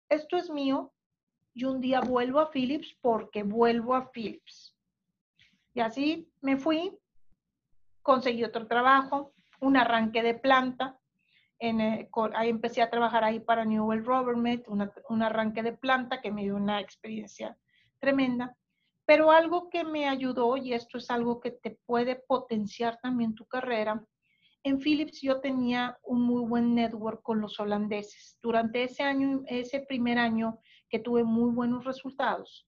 [0.08, 0.94] esto es mío
[1.56, 4.78] y un día vuelvo a Philips porque vuelvo a Philips.
[5.74, 6.96] Y así me fui,
[8.04, 11.00] conseguí otro trabajo, un arranque de planta.
[11.58, 16.30] En, eh, ahí empecé a trabajar ahí para Newell Rubbermaid, un arranque de planta que
[16.30, 17.58] me dio una experiencia
[17.98, 18.56] tremenda.
[19.12, 23.46] Pero algo que me ayudó, y esto es algo que te puede potenciar también tu
[23.46, 24.02] carrera,
[24.64, 28.40] en Philips yo tenía un muy buen network con los holandeses.
[28.42, 32.66] Durante ese año, ese primer año que tuve muy buenos resultados,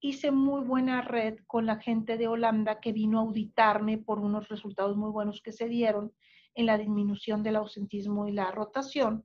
[0.00, 4.48] hice muy buena red con la gente de Holanda que vino a auditarme por unos
[4.48, 6.12] resultados muy buenos que se dieron
[6.56, 9.24] en la disminución del ausentismo y la rotación.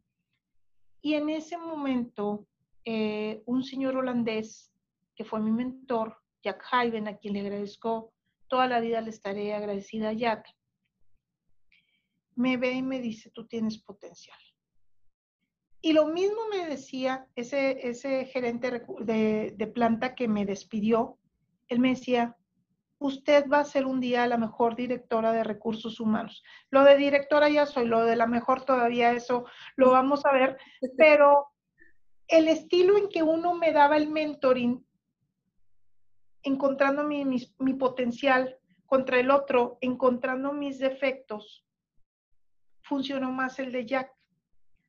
[1.02, 2.46] Y en ese momento,
[2.86, 4.72] eh, un señor holandés
[5.18, 8.14] que fue mi mentor, Jack Hyben, a quien le agradezco
[8.48, 10.48] toda la vida le estaré agradecida a Jack.
[12.36, 14.38] Me ve y me dice, tú tienes potencial.
[15.82, 21.18] Y lo mismo me decía ese, ese gerente de, de planta que me despidió.
[21.68, 22.38] Él me decía,
[23.00, 26.44] usted va a ser un día la mejor directora de recursos humanos.
[26.70, 30.58] Lo de directora ya soy, lo de la mejor todavía eso lo vamos a ver,
[30.98, 31.48] pero
[32.28, 34.87] el estilo en que uno me daba el mentoring,
[36.44, 41.66] encontrando mi, mi, potencial contra el otro, encontrando mis defectos,
[42.82, 44.12] funcionó más el de Jack.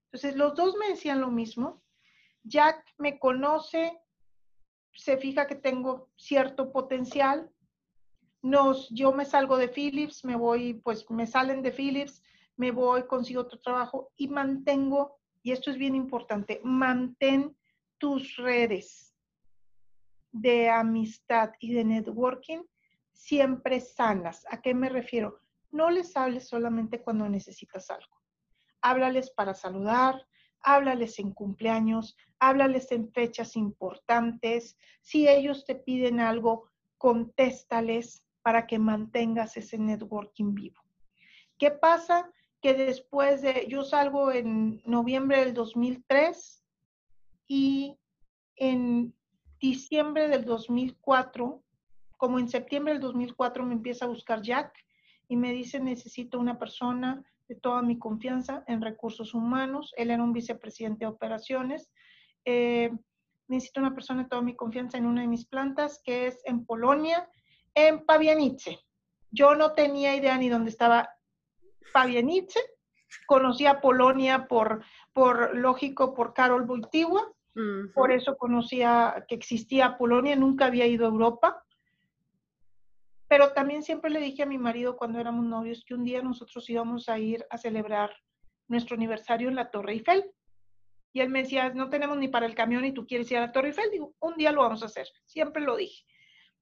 [0.06, 1.82] Entonces, los dos me decían lo mismo.
[2.44, 4.00] Jack me conoce,
[4.92, 7.50] se fija que tengo cierto potencial,
[8.40, 12.22] nos, yo me salgo de Philips, me voy, pues me salen de Philips,
[12.56, 17.56] me voy, consigo otro trabajo y mantengo, y esto es bien importante, mantén
[17.98, 19.07] tus redes
[20.32, 22.62] de amistad y de networking
[23.12, 24.46] siempre sanas.
[24.50, 25.40] ¿A qué me refiero?
[25.70, 28.16] No les hables solamente cuando necesitas algo.
[28.80, 30.26] Háblales para saludar,
[30.60, 34.76] háblales en cumpleaños, háblales en fechas importantes.
[35.02, 40.80] Si ellos te piden algo, contéstales para que mantengas ese networking vivo.
[41.58, 42.30] ¿Qué pasa?
[42.62, 46.64] Que después de, yo salgo en noviembre del 2003
[47.46, 47.98] y
[48.56, 49.14] en
[49.60, 51.62] diciembre del 2004,
[52.16, 54.72] como en septiembre del 2004 me empieza a buscar Jack
[55.28, 59.94] y me dice necesito una persona de toda mi confianza en recursos humanos.
[59.96, 61.90] Él era un vicepresidente de operaciones.
[62.44, 62.90] Eh,
[63.48, 66.66] necesito una persona de toda mi confianza en una de mis plantas que es en
[66.66, 67.28] Polonia
[67.74, 68.78] en Pavianice.
[69.30, 71.08] Yo no tenía idea ni dónde estaba
[71.92, 72.60] Pavianice.
[73.26, 77.32] Conocía Polonia por, por lógico, por Karol Wojtyła.
[77.94, 80.36] Por eso conocía que existía Polonia.
[80.36, 81.64] Nunca había ido a Europa.
[83.28, 86.68] Pero también siempre le dije a mi marido cuando éramos novios que un día nosotros
[86.70, 88.10] íbamos a ir a celebrar
[88.68, 90.24] nuestro aniversario en la Torre Eiffel.
[91.12, 93.46] Y él me decía, no tenemos ni para el camión y tú quieres ir a
[93.46, 93.90] la Torre Eiffel.
[93.90, 95.08] Digo, un día lo vamos a hacer.
[95.24, 96.04] Siempre lo dije.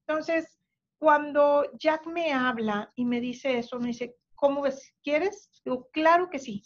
[0.07, 0.59] Entonces,
[0.99, 4.95] cuando Jack me habla y me dice eso, me dice, ¿cómo ves?
[5.03, 5.51] ¿Quieres?
[5.65, 6.63] Digo, claro que sí.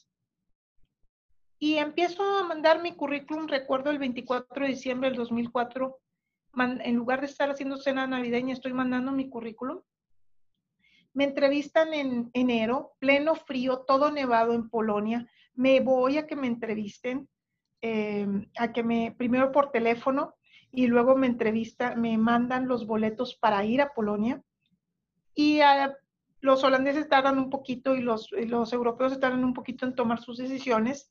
[1.63, 6.01] Y empiezo a mandar mi currículum, recuerdo el 24 de diciembre del 2004,
[6.57, 9.81] en lugar de estar haciendo cena navideña, estoy mandando mi currículum.
[11.13, 15.29] Me entrevistan en enero, pleno frío, todo nevado en Polonia.
[15.55, 17.29] Me voy a que me entrevisten,
[17.83, 20.35] eh, a que me, primero por teléfono,
[20.73, 24.43] y luego me entrevista, me mandan los boletos para ir a Polonia
[25.35, 25.61] y
[26.41, 30.39] los holandeses tardan un poquito y los, los europeos tardan un poquito en tomar sus
[30.39, 31.11] decisiones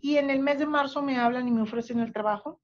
[0.00, 2.60] y en el mes de marzo me hablan y me ofrecen el trabajo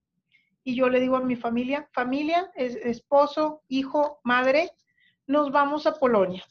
[0.64, 4.70] y yo le digo a mi familia, familia, esposo, hijo, madre,
[5.26, 6.44] nos vamos a Polonia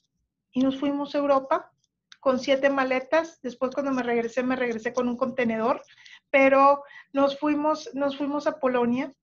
[0.52, 1.72] y nos fuimos a Europa
[2.20, 3.40] con siete maletas.
[3.42, 5.82] Después cuando me regresé, me regresé con un contenedor,
[6.30, 9.14] pero nos fuimos, nos fuimos a Polonia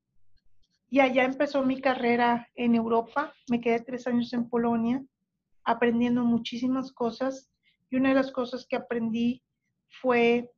[0.90, 3.34] y allá empezó mi carrera en Europa.
[3.50, 5.04] Me quedé tres años en Polonia
[5.64, 7.50] aprendiendo muchísimas cosas.
[7.90, 9.42] Y una de las cosas que aprendí
[10.00, 10.50] fue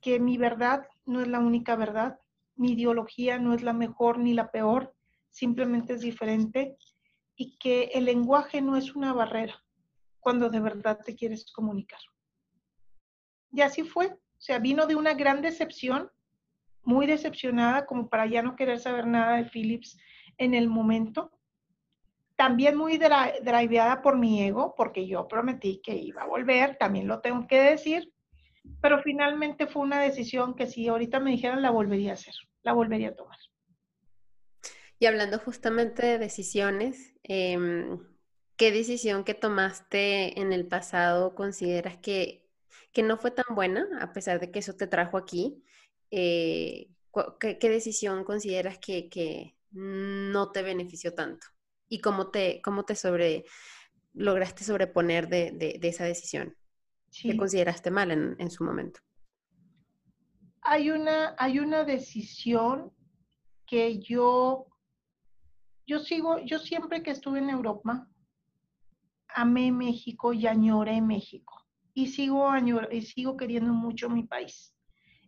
[0.00, 2.18] que mi verdad no es la única verdad.
[2.56, 4.94] Mi ideología no es la mejor ni la peor,
[5.30, 6.76] simplemente es diferente.
[7.36, 9.62] Y que el lenguaje no es una barrera
[10.20, 12.00] cuando de verdad te quieres comunicar.
[13.52, 14.06] Y así fue.
[14.08, 16.10] O sea, vino de una gran decepción
[16.82, 19.98] muy decepcionada como para ya no querer saber nada de Philips
[20.36, 21.30] en el momento.
[22.36, 27.20] También muy driveada por mi ego, porque yo prometí que iba a volver, también lo
[27.20, 28.12] tengo que decir,
[28.80, 32.72] pero finalmente fue una decisión que si ahorita me dijeran la volvería a hacer, la
[32.72, 33.38] volvería a tomar.
[34.98, 38.00] Y hablando justamente de decisiones, em,
[38.56, 42.48] ¿qué decisión que tomaste en el pasado consideras que,
[42.92, 45.62] que no fue tan buena, a pesar de que eso te trajo aquí?
[46.10, 46.88] Eh,
[47.38, 51.46] ¿qué, decisión consideras que, no te benefició tanto?
[51.88, 53.44] ¿Y cómo te, cómo te sobre,
[54.14, 56.56] lograste sobreponer de, esa decisión?
[57.10, 59.00] ¿Qué consideraste mal en, su momento?
[60.62, 62.92] Hay una, hay una decisión
[63.66, 64.66] que yo,
[65.86, 68.06] yo sigo, yo siempre que estuve en Europa,
[69.28, 71.66] amé México y añoré México.
[71.94, 72.48] Y sigo,
[72.90, 74.74] y sigo queriendo mucho mi país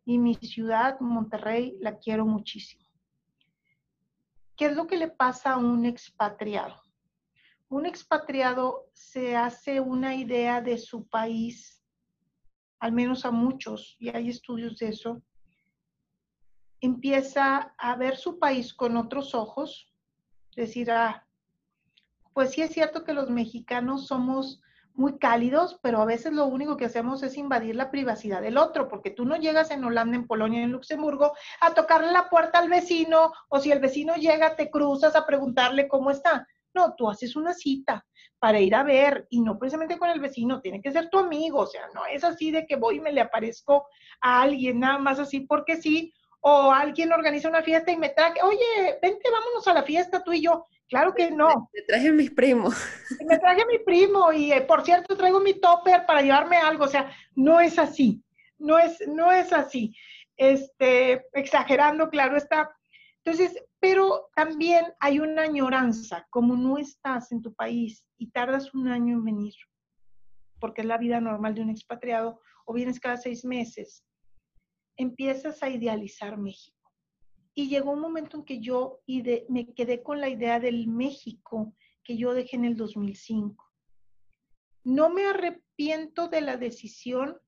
[0.04, 2.84] y mi ciudad, Monterrey, la quiero muchísimo.
[4.56, 6.82] ¿Qué es lo que le pasa a un expatriado?
[7.70, 11.80] Un expatriado se hace una idea de su país,
[12.80, 15.22] al menos a muchos, y hay estudios de eso,
[16.80, 19.94] empieza a ver su país con otros ojos,
[20.56, 21.24] decir, ah,
[22.34, 24.60] pues sí es cierto que los mexicanos somos
[24.94, 28.88] muy cálidos, pero a veces lo único que hacemos es invadir la privacidad del otro,
[28.88, 32.68] porque tú no llegas en Holanda, en Polonia, en Luxemburgo a tocarle la puerta al
[32.68, 36.48] vecino, o si el vecino llega, te cruzas a preguntarle cómo está.
[36.74, 38.04] No, tú haces una cita
[38.38, 41.60] para ir a ver y no precisamente con el vecino, tiene que ser tu amigo,
[41.60, 43.86] o sea, no es así de que voy y me le aparezco
[44.20, 48.32] a alguien nada más así porque sí, o alguien organiza una fiesta y me trae,
[48.42, 50.66] oye, vente, vámonos a la fiesta tú y yo.
[50.88, 51.70] Claro que no.
[51.72, 52.74] Me traje a mis primos.
[53.24, 56.84] Me traje a mi primo y eh, por cierto traigo mi topper para llevarme algo,
[56.84, 58.22] o sea, no es así,
[58.58, 59.94] no es, no es así.
[60.36, 62.74] Este, exagerando, claro está.
[63.24, 68.88] Entonces, pero también hay una añoranza, como no estás en tu país y tardas un
[68.88, 69.54] año en venir,
[70.58, 74.04] porque es la vida normal de un expatriado, o vienes cada seis meses,
[74.96, 76.76] empiezas a idealizar México.
[77.54, 79.00] Y llegó un momento en que yo
[79.48, 83.70] me quedé con la idea del México que yo dejé en el 2005.
[84.84, 87.38] No me arrepiento de la decisión,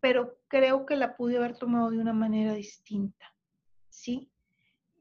[0.00, 3.34] pero creo que la pude haber tomado de una manera distinta.
[3.90, 4.30] ¿Sí?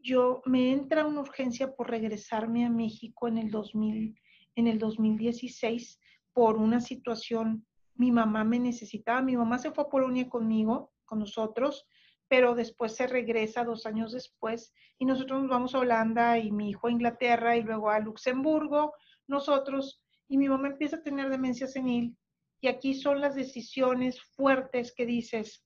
[0.02, 4.20] Yo me entra una urgencia por regresarme a México en el 2000,
[4.56, 6.00] en el 2016
[6.34, 7.66] por una situación.
[7.96, 11.88] Mi mamá me necesitaba, mi mamá se fue a Polonia conmigo, con nosotros,
[12.28, 16.70] pero después se regresa dos años después y nosotros nos vamos a Holanda y mi
[16.70, 18.94] hijo a Inglaterra y luego a Luxemburgo,
[19.28, 22.18] nosotros, y mi mamá empieza a tener demencia senil.
[22.60, 25.64] Y aquí son las decisiones fuertes que dices,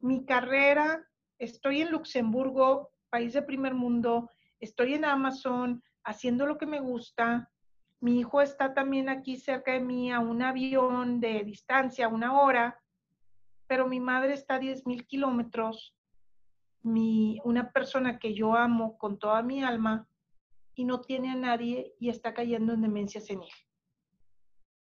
[0.00, 1.04] mi carrera,
[1.38, 4.30] estoy en Luxemburgo, país de primer mundo,
[4.60, 7.50] estoy en Amazon haciendo lo que me gusta.
[8.00, 12.80] Mi hijo está también aquí cerca de mí a un avión de distancia, una hora,
[13.66, 15.94] pero mi madre está a 10 mil kilómetros.
[16.82, 20.08] Mi, una persona que yo amo con toda mi alma
[20.74, 23.50] y no tiene a nadie y está cayendo en demencia senil.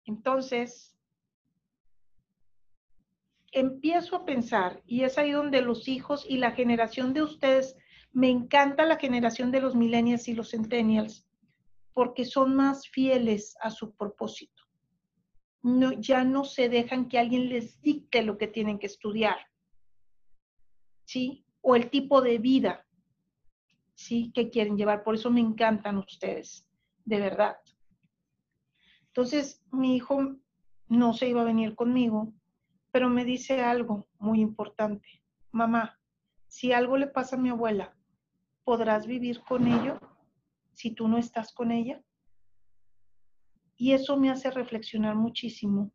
[0.07, 0.97] Entonces,
[3.53, 7.77] empiezo a pensar, y es ahí donde los hijos y la generación de ustedes
[8.13, 11.27] me encanta la generación de los millennials y los centennials
[11.93, 14.63] porque son más fieles a su propósito.
[15.63, 19.37] No, ya no se dejan que alguien les dicte lo que tienen que estudiar,
[21.05, 21.47] ¿sí?
[21.61, 22.87] O el tipo de vida,
[23.95, 24.33] ¿sí?
[24.35, 25.05] Que quieren llevar.
[25.05, 26.67] Por eso me encantan ustedes,
[27.05, 27.57] de verdad.
[29.09, 30.37] Entonces, mi hijo
[30.89, 32.33] no se iba a venir conmigo,
[32.91, 35.23] pero me dice algo muy importante.
[35.53, 36.01] Mamá,
[36.49, 37.97] si algo le pasa a mi abuela,
[38.65, 39.99] podrás vivir con ello
[40.73, 42.03] si tú no estás con ella.
[43.77, 45.93] Y eso me hace reflexionar muchísimo.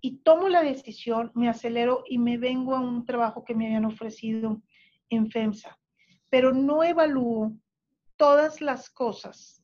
[0.00, 3.84] Y tomo la decisión, me acelero y me vengo a un trabajo que me habían
[3.84, 4.62] ofrecido
[5.08, 5.78] en FEMSA.
[6.30, 7.56] Pero no evalúo
[8.16, 9.62] todas las cosas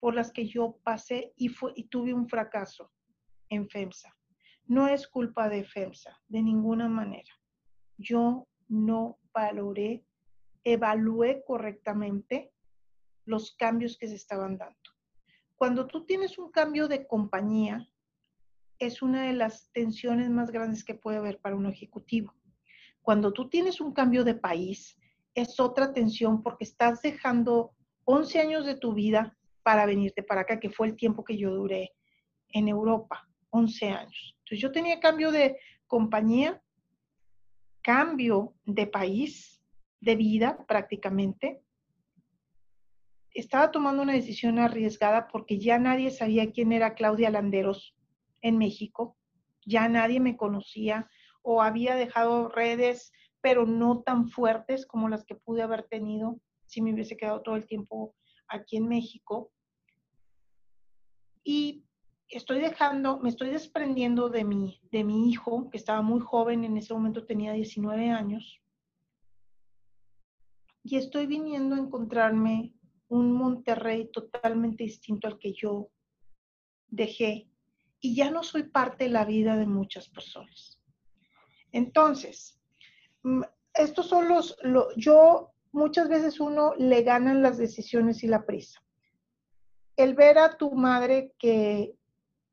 [0.00, 2.90] por las que yo pasé y, fue, y tuve un fracaso
[3.48, 4.14] en FEMSA.
[4.66, 7.32] No es culpa de FEMSA, de ninguna manera.
[7.98, 10.04] Yo no valoré
[10.64, 12.52] evalué correctamente
[13.24, 14.76] los cambios que se estaban dando.
[15.56, 17.88] Cuando tú tienes un cambio de compañía,
[18.78, 22.34] es una de las tensiones más grandes que puede haber para un ejecutivo.
[23.02, 24.98] Cuando tú tienes un cambio de país,
[25.34, 27.72] es otra tensión porque estás dejando
[28.04, 31.50] 11 años de tu vida para venirte para acá, que fue el tiempo que yo
[31.54, 31.92] duré
[32.50, 34.36] en Europa, 11 años.
[34.38, 36.62] Entonces yo tenía cambio de compañía,
[37.82, 39.53] cambio de país,
[40.04, 41.62] de vida prácticamente.
[43.30, 47.96] Estaba tomando una decisión arriesgada porque ya nadie sabía quién era Claudia Landeros
[48.42, 49.16] en México,
[49.64, 51.08] ya nadie me conocía
[51.42, 56.82] o había dejado redes, pero no tan fuertes como las que pude haber tenido si
[56.82, 58.14] me hubiese quedado todo el tiempo
[58.48, 59.50] aquí en México.
[61.42, 61.84] Y
[62.28, 66.76] estoy dejando, me estoy desprendiendo de mi, de mi hijo, que estaba muy joven, en
[66.76, 68.63] ese momento tenía 19 años,
[70.84, 72.74] y estoy viniendo a encontrarme
[73.08, 75.88] un Monterrey totalmente distinto al que yo
[76.88, 77.48] dejé
[78.00, 80.78] y ya no soy parte de la vida de muchas personas.
[81.72, 82.60] Entonces,
[83.22, 84.56] mm, estos son los,
[84.96, 88.80] yo muchas veces uno le ganan las decisiones y la prisa.
[89.96, 91.96] El ver a tu madre que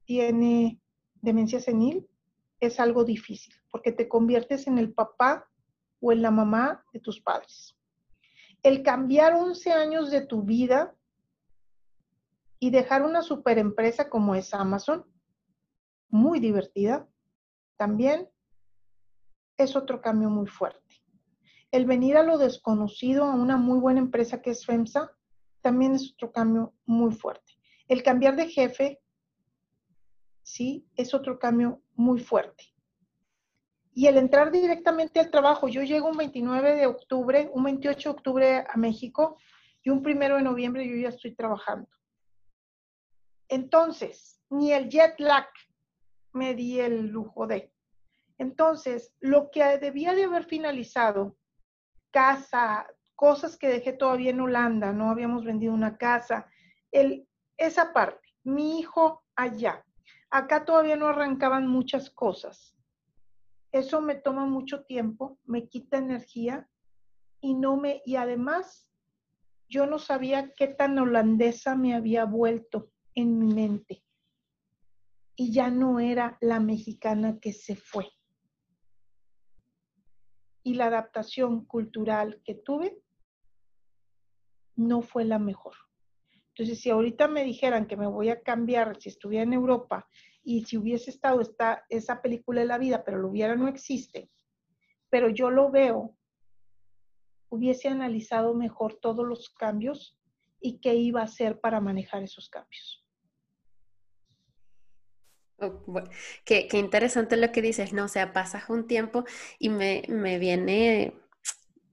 [0.06, 0.80] tiene
[1.16, 2.08] demencia senil
[2.62, 5.50] es algo difícil porque te conviertes en el papá
[6.00, 7.76] o en la mamá de tus padres
[8.64, 10.95] el cambiar 11 años de tu vida
[12.59, 15.05] y dejar una super empresa como es Amazon,
[16.09, 17.07] muy divertida,
[17.78, 18.30] también
[19.57, 21.03] es otro cambio muy fuerte.
[21.72, 25.12] El venir a lo desconocido, a una muy buena empresa que es FEMSA,
[25.62, 27.53] también es otro cambio muy fuerte.
[27.88, 29.01] El cambiar de jefe,
[30.43, 32.71] sí, es otro cambio muy fuerte.
[33.94, 38.16] Y el entrar directamente al trabajo, yo llego un 29 de octubre, un 28 de
[38.16, 39.38] octubre a México
[39.84, 41.89] y un primero de noviembre yo ya estoy trabajando.
[43.50, 45.48] Entonces, ni el jet lag
[46.32, 47.74] me di el lujo de.
[48.38, 51.36] Entonces, lo que debía de haber finalizado,
[52.12, 56.48] casa, cosas que dejé todavía en Holanda, no habíamos vendido una casa,
[57.58, 59.86] esa parte, mi hijo allá.
[60.30, 62.76] Acá todavía no arrancaban muchas cosas.
[63.72, 66.70] Eso me toma mucho tiempo, me quita energía
[67.40, 68.88] y no me y además
[69.70, 74.04] yo no sabía qué tan holandesa me había vuelto en mi mente.
[75.38, 78.06] Y ya no era la mexicana que se fue.
[80.64, 83.02] Y la adaptación cultural que tuve
[84.76, 85.76] no fue la mejor.
[86.50, 90.08] Entonces, si ahorita me dijeran que me voy a cambiar, si estuviera en Europa
[90.44, 94.30] y si hubiese estado esta, esa película de la vida, pero lo hubiera, no existe,
[95.10, 96.16] pero yo lo veo,
[97.50, 100.18] hubiese analizado mejor todos los cambios
[100.60, 103.06] y qué iba a hacer para manejar esos cambios.
[105.58, 105.84] Oh,
[106.44, 108.06] qué, interesante lo que dices, ¿no?
[108.06, 109.26] O sea, pasas un tiempo
[109.60, 111.21] y me, me viene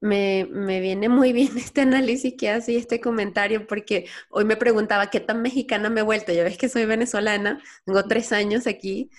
[0.00, 0.44] me,
[0.80, 5.20] viene muy bien este análisis que hace y este comentario, porque hoy me preguntaba qué
[5.20, 6.32] tan mexicana me he vuelto.
[6.32, 9.10] Ya ves que soy venezolana, tengo tres años aquí.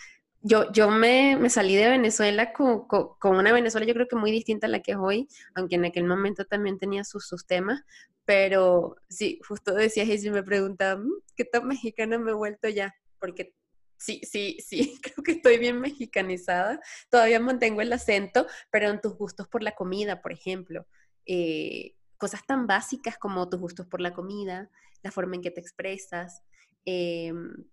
[0.42, 2.86] Yo, yo me, salí de Venezuela con,
[3.24, 6.06] una Venezuela yo creo que muy distinta a la que es hoy, aunque en aquel
[6.06, 7.84] momento también tenía sus, sus temas,
[8.24, 12.96] pero sí, justo decías y me preguntaba, mm, ¿qué tan mexicana me he vuelto ya?
[13.20, 13.54] Porque
[14.00, 16.80] sí, sí, sí, creo que estoy bien mexicanizada.
[17.10, 20.88] Todavía mantengo el acento, pero en tus gustos por la comida, por ejemplo.
[21.26, 24.70] Eh, cosas tan básicas como tus gustos por la comida,
[25.04, 26.44] la forma en que te expresas,
[26.86, 27.66] em,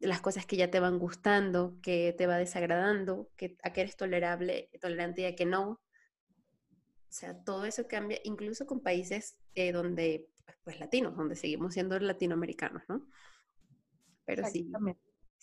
[0.00, 3.96] las cosas que ya te van gustando, que te va desagradando, que, a que eres
[3.96, 5.70] tolerable, tolerante y a que no.
[5.70, 10.28] O sea, todo eso cambia, incluso con países eh, donde,
[10.64, 13.06] pues, latinos, donde seguimos siendo latinoamericanos, ¿no?
[14.24, 14.70] Pero sí,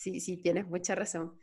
[0.02, 1.38] Sí, sí, tienes mucha razón.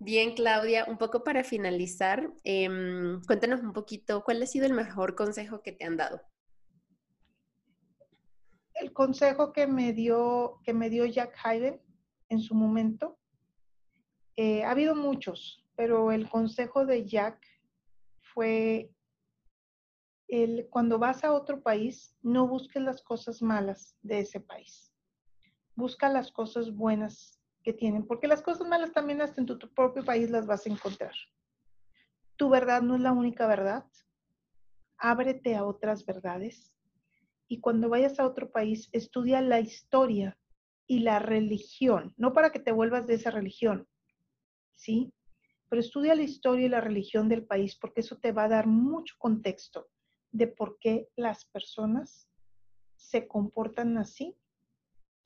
[0.00, 5.14] Bien, Claudia, un poco para finalizar, em, cuéntanos un poquito, ¿cuál ha sido el mejor
[5.14, 6.20] consejo que te han dado?
[8.74, 11.80] El consejo que me dio, que me dio Jack Hayden
[12.30, 13.16] en su momento,
[14.34, 17.40] eh, ha habido muchos, pero el consejo de Jack
[18.34, 18.90] fue
[20.26, 24.92] el, cuando vas a otro país, no busques las cosas malas de ese país.
[25.76, 30.04] Busca las cosas buenas que tienen, porque las cosas malas también hasta en tu, propio
[30.04, 31.12] país las vas a encontrar.
[32.36, 33.84] Tu verdad no es la única verdad.
[34.96, 36.72] Ábrete a otras verdades.
[37.48, 40.38] Y cuando vayas a otro país, estudia la historia
[40.86, 43.86] y la religión, no para que te vuelvas de esa religión,
[44.74, 45.12] ¿sí?
[45.68, 48.66] Pero estudia la historia y la religión del país porque eso te va a dar
[48.66, 49.88] mucho contexto
[50.32, 52.28] de por qué las personas
[52.96, 54.36] se comportan así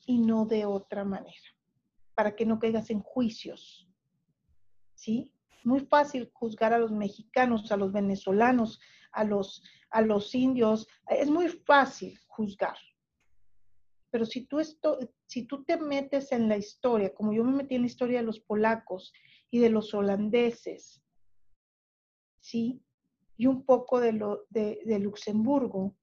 [0.06, 1.40] y no de otra manera
[2.14, 3.88] para que no caigas en juicios.
[4.94, 5.32] ¿Sí?
[5.64, 8.80] Muy fácil juzgar a los mexicanos, a los venezolanos,
[9.12, 10.86] a los, a los indios.
[11.08, 12.76] Es muy fácil juzgar.
[14.10, 17.74] Pero si tú, esto, si tú te metes en la historia, como yo me metí
[17.74, 19.12] en la historia de los polacos
[19.50, 21.02] y de los holandeses,
[22.40, 22.80] ¿sí?
[23.36, 25.96] Y un poco de, lo, de, de Luxemburgo,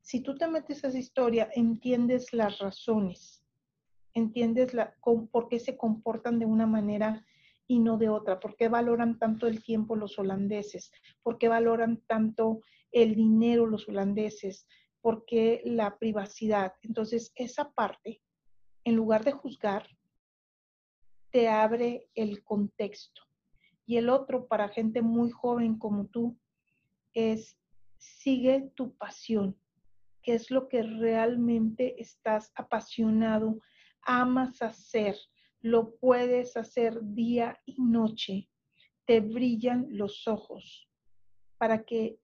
[0.00, 3.45] si tú te metes a esa historia, entiendes las razones
[4.18, 7.24] entiendes la, por qué se comportan de una manera
[7.66, 10.90] y no de otra, por qué valoran tanto el tiempo los holandeses,
[11.22, 12.60] por qué valoran tanto
[12.92, 14.66] el dinero los holandeses,
[15.00, 16.74] por qué la privacidad.
[16.82, 18.22] Entonces, esa parte,
[18.84, 19.86] en lugar de juzgar,
[21.30, 23.22] te abre el contexto.
[23.84, 26.38] Y el otro, para gente muy joven como tú,
[27.14, 27.58] es
[27.98, 29.58] sigue tu pasión,
[30.22, 33.58] qué es lo que realmente estás apasionado
[34.06, 35.16] amas hacer,
[35.60, 38.48] lo puedes hacer día y noche,
[39.04, 40.88] te brillan los ojos
[41.58, 42.18] para que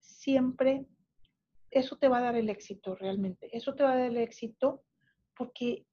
[0.00, 0.86] siempre
[1.70, 3.48] eso te va a dar el éxito realmente.
[3.56, 4.84] Eso te va a dar el éxito
[5.36, 5.86] porque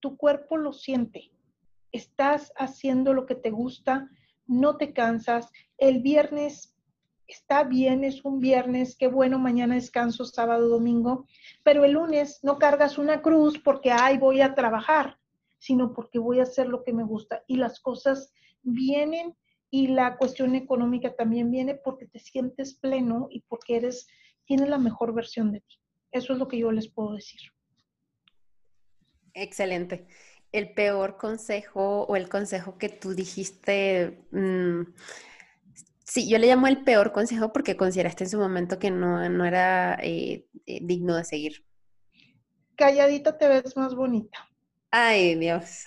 [0.00, 1.32] tu cuerpo lo siente.
[1.92, 4.10] Estás haciendo lo que te gusta,
[4.46, 5.50] no te cansas.
[5.78, 6.73] El viernes
[7.26, 11.26] está bien, es un viernes, qué bueno, mañana descanso, sábado, domingo,
[11.62, 15.18] pero el lunes no cargas una cruz porque, ay, voy a trabajar,
[15.58, 17.42] sino porque voy a hacer lo que me gusta.
[17.46, 19.34] Y las cosas vienen
[19.70, 24.06] y la cuestión económica también viene porque te sientes pleno y porque eres,
[24.44, 25.80] tienes la mejor versión de ti.
[26.12, 27.40] Eso es lo que yo les puedo decir.
[29.32, 30.06] Excelente.
[30.52, 34.82] El peor consejo o el consejo que tú dijiste, mm,
[36.04, 39.44] sí, yo le llamo el peor consejo porque consideraste en su momento que no, no
[39.44, 41.64] era eh, eh, digno de seguir.
[42.76, 44.48] Calladita te ves más bonita.
[44.90, 45.84] Ay, Dios.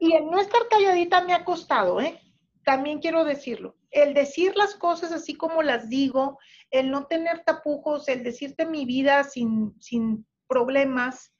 [0.00, 2.20] y el no estar calladita me ha costado, ¿eh?
[2.64, 3.76] También quiero decirlo.
[3.90, 6.38] El decir las cosas así como las digo,
[6.70, 11.32] el no tener tapujos, el decirte mi vida sin, sin problemas,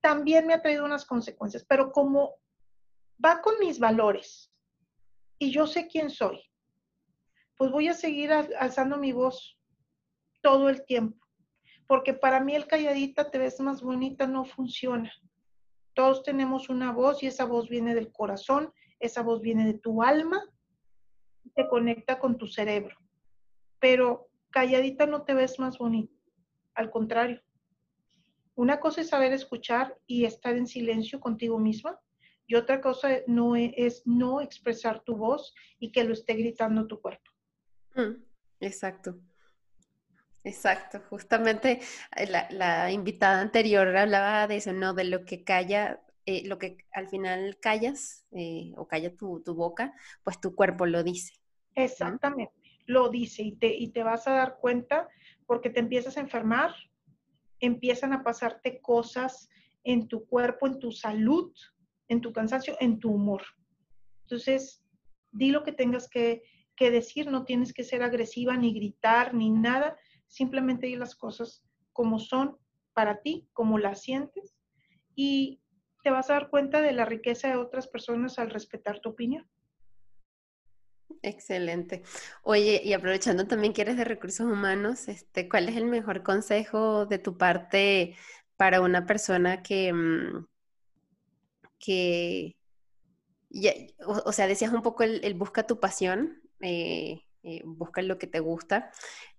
[0.00, 1.64] también me ha traído unas consecuencias.
[1.68, 2.34] Pero como
[3.24, 4.51] va con mis valores
[5.42, 6.38] y yo sé quién soy,
[7.56, 9.58] pues voy a seguir alzando mi voz
[10.40, 11.22] todo el tiempo
[11.92, 15.12] porque para mí el calladita te ves más bonita no funciona.
[15.94, 20.02] Todos tenemos una voz y esa voz viene del corazón, esa voz viene de tu
[20.02, 20.42] alma,
[21.54, 22.96] te conecta con tu cerebro.
[23.78, 26.14] Pero calladita no te ves más bonita,
[26.74, 27.42] al contrario.
[28.54, 32.00] Una cosa es saber escuchar y estar en silencio contigo misma
[32.46, 36.86] y otra cosa no e, es, no expresar tu voz y que lo esté gritando
[36.86, 37.30] tu cuerpo.
[37.94, 38.22] Mm,
[38.60, 39.18] exacto.
[40.44, 41.80] Exacto, justamente
[42.16, 44.92] eh, la, invitada anterior hablaba de eso, ¿no?
[44.92, 49.94] De lo que calla, eh, lo que al final callas eh, o calla tu, boca,
[50.24, 51.34] pues tu cuerpo lo dice.
[51.76, 52.52] Exactamente,
[52.86, 55.08] lo dice y te, y te vas a dar cuenta
[55.46, 56.74] porque te empiezas a enfermar,
[57.60, 59.48] empiezan a pasarte cosas
[59.84, 61.52] en tu cuerpo, en tu salud,
[62.08, 63.42] en tu cansancio, en tu humor.
[64.22, 64.84] Entonces,
[65.30, 66.42] di lo que tengas que,
[66.78, 69.96] decir, no tienes que ser agresiva ni gritar ni nada,
[70.26, 72.58] simplemente di las cosas como son
[72.92, 74.56] para ti, como las sientes,
[75.14, 75.60] y
[76.02, 79.48] te vas a dar cuenta de la riqueza de otras personas al respetar tu opinión.
[81.22, 82.02] Excelente.
[82.42, 87.06] Oye, y aprovechando también que eres de recursos humanos, este, ¿cuál es el mejor consejo
[87.06, 88.16] de tu parte
[88.56, 89.92] para una persona que,
[91.84, 92.56] que
[94.06, 98.40] o, sea, decías un poco el, busca tu pasión, eh, eh, busca lo que te
[98.40, 98.90] gusta,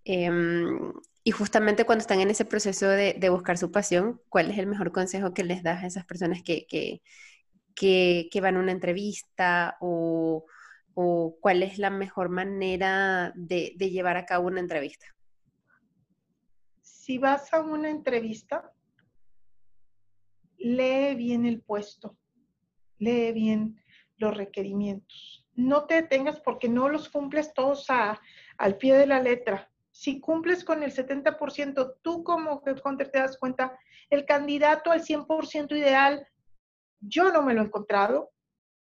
[0.06, 0.92] Em,
[1.24, 4.92] y justamente cuando están en ese proceso de, buscar su pasión, ¿cuál es el mejor
[4.92, 10.46] consejo que les das a esas personas que, que, van a una entrevista o,
[10.94, 15.06] cuál es la mejor manera de, de, llevar a cabo una entrevista?
[16.82, 18.74] Si vas a una entrevista,
[20.58, 22.18] lee bien el puesto,
[23.04, 23.82] lee bien
[24.18, 25.46] los requerimientos.
[25.56, 28.20] No te detengas porque no los cumples todos a,
[28.58, 33.38] al pie de la letra si cumples con el 70%, tú como headhunter te das
[33.38, 33.80] cuenta,
[34.10, 36.28] el candidato al 100% ideal,
[37.00, 38.32] yo no me lo he encontrado,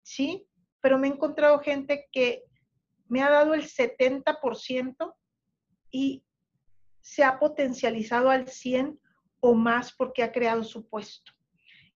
[0.01, 0.47] ¿sí?
[0.81, 2.43] Pero me he encontrado gente que
[3.07, 5.15] me ha dado el 70%
[5.91, 6.25] y
[7.01, 8.99] se ha potencializado al 100
[9.41, 11.33] o más porque ha creado su puesto.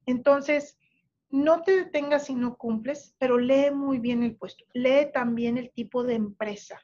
[0.04, 0.78] Entonces,
[1.30, 4.64] no te detengas si no cumples, pero lee muy bien el puesto.
[4.72, 6.80] Lee también el tipo de empresa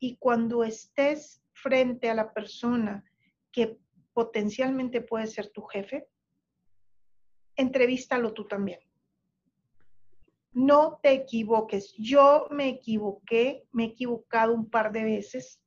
[0.00, 3.04] y cuando estés frente a la persona
[3.52, 3.78] que
[4.12, 6.08] potencialmente puede ser tu jefe,
[7.56, 8.80] entrevístalo tú también.
[10.52, 11.94] No te equivoques.
[11.96, 15.60] Yo me equivoqué, me he equivocado un par de veces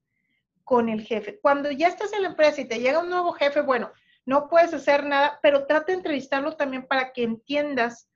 [0.64, 1.40] con el jefe.
[1.40, 3.92] Cuando ya estás en la empresa y te llega un nuevo jefe, bueno,
[4.26, 8.10] no puedes hacer nada, pero trata de entrevistarlo también para que entiendas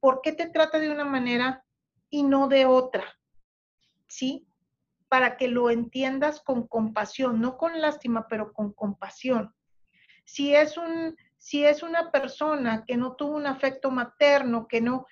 [0.00, 1.64] por qué te trata de una manera
[2.10, 3.04] y no de otra.
[4.08, 4.46] ¿Sí?
[5.12, 9.54] para que lo entiendas con compasión, no con lástima, pero con compasión.
[10.24, 15.04] Si es, un, si es una persona que no tuvo un afecto materno, que no,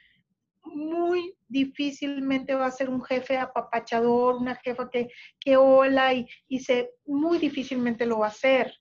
[0.64, 6.60] muy difícilmente va a ser un jefe apapachador, una jefa que, que hola y, y
[6.60, 8.72] se, muy difícilmente lo va a hacer.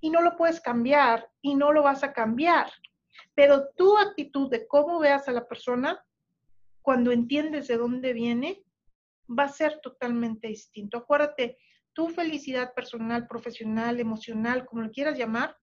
[0.00, 2.70] Y no lo puedes cambiar y no lo vas a cambiar.
[3.34, 6.04] Pero tu actitud de cómo veas a la persona,
[6.82, 8.64] cuando entiendes de dónde viene,
[9.28, 10.98] va a ser totalmente distinto.
[10.98, 11.58] Acuérdate,
[11.92, 15.56] tu felicidad personal, profesional, emocional, como lo quieras llamar,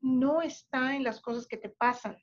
[0.00, 2.16] no está en las cosas que te pasan.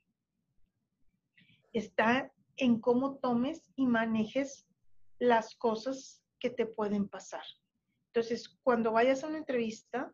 [1.74, 4.68] Está en cómo tomes y manejes
[5.20, 7.44] las cosas que te pueden pasar.
[8.08, 10.14] Entonces, cuando vayas a una entrevista,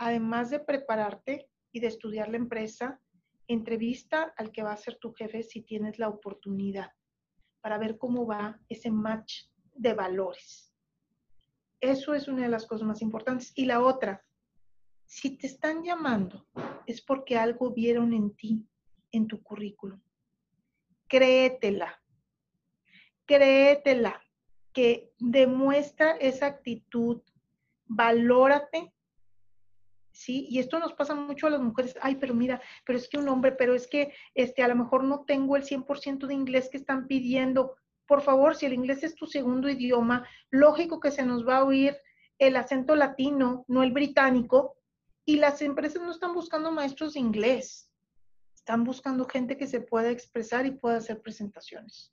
[0.00, 2.98] además de prepararte y de estudiar la empresa,
[3.46, 6.90] entrevista al que va a ser tu jefe si tienes la oportunidad
[7.60, 9.44] para ver cómo va ese match
[9.74, 10.74] de valores.
[11.80, 13.52] Eso es una de las cosas más importantes.
[13.54, 14.24] Y la otra,
[15.04, 16.46] si te están llamando,
[16.86, 18.66] es porque algo vieron en ti,
[19.12, 20.00] en tu currículum.
[21.08, 22.02] Créetela.
[23.26, 24.18] Créetela
[24.72, 27.20] que demuestra esa actitud.
[27.84, 28.94] Valórate.
[30.20, 30.46] ¿Sí?
[30.50, 33.26] Y esto nos pasa mucho a las mujeres, ay, pero mira, pero es que un
[33.30, 36.76] hombre, pero es que este, a lo mejor no tengo el 100% de inglés que
[36.76, 37.74] están pidiendo.
[38.06, 41.64] Por favor, si el inglés es tu segundo idioma, lógico que se nos va a
[41.64, 41.96] oír
[42.38, 44.76] el acento latino, no el británico,
[45.24, 47.90] y las empresas no están buscando maestros de inglés,
[48.54, 52.12] están buscando gente que se pueda expresar y pueda hacer presentaciones.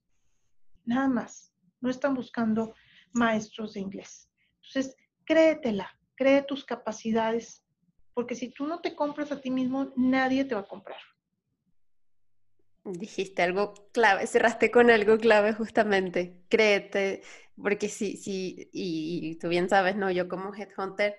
[0.86, 2.74] Nada más, no están buscando
[3.12, 4.30] maestros de inglés.
[4.62, 4.95] Entonces,
[5.26, 7.66] créetela, cree tus capacidades,
[8.18, 10.97] porque si tú no te compras a ti mismo, nadie te va a comprar.
[12.84, 17.22] Dijiste algo clave, cerraste con algo clave justamente, créete,
[17.61, 20.09] porque sí, sí, y, tú bien sabes, ¿no?
[20.09, 21.15] Yo como headhunter,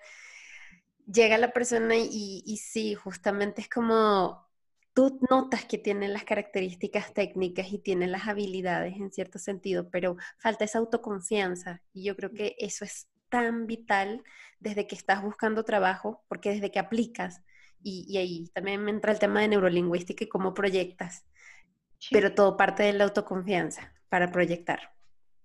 [1.06, 4.48] llega la persona y, y sí, justamente es como
[4.92, 10.16] tú notas que tiene las características técnicas y tiene las habilidades en cierto sentido, pero
[10.36, 14.22] falta esa autoconfianza y yo creo que eso es tan vital
[14.60, 17.42] desde que estás buscando trabajo, porque desde que aplicas,
[17.82, 21.24] y, ahí también me entra el tema de neurolingüística y cómo proyectas,
[22.10, 24.97] pero todo parte de la autoconfianza para proyectar.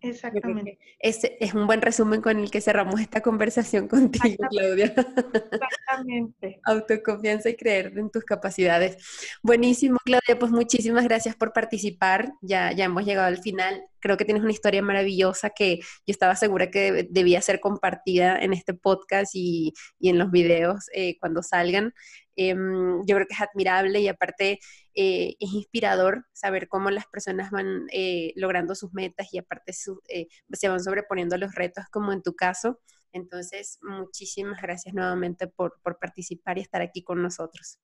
[0.03, 0.77] Exactamente.
[0.99, 4.93] Ese es un buen resumen con el que cerramos esta conversación contigo, Claudia.
[4.93, 6.59] Exactamente.
[6.65, 8.97] Autoconfianza y creer en tus capacidades.
[9.41, 12.33] Buenísimo, Claudia, pues muchísimas gracias por participar.
[12.41, 13.81] Ya, ya hemos llegado al final.
[13.99, 18.51] Creo que tienes una historia maravillosa que yo estaba segura que debía ser compartida en
[18.51, 21.93] este podcast y, en los videos eh, cuando salgan.
[22.35, 24.59] Em, yo creo que es admirable y aparte
[24.95, 29.73] eh, es inspirador saber cómo las personas van eh, logrando sus metas y aparte
[30.09, 32.79] eh, se van sobreponiendo los retos como en tu caso.
[33.11, 37.79] Entonces, muchísimas gracias nuevamente por, participar y estar aquí con nosotros.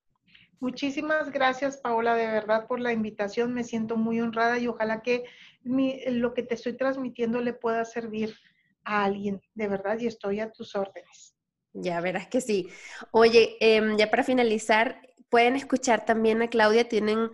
[0.60, 3.53] Muchísimas gracias, Paola, de verdad por la invitación.
[3.53, 5.26] Me siento muy honrada y ojalá que
[5.64, 8.36] lo que te estoy transmitiendo le pueda servir
[8.84, 11.38] a alguien, de verdad, y estoy a tus órdenes.
[11.74, 12.70] Ya verás que sí.
[13.11, 17.30] Oye, em, ya para finalizar, pueden escuchar también a Claudia, tienen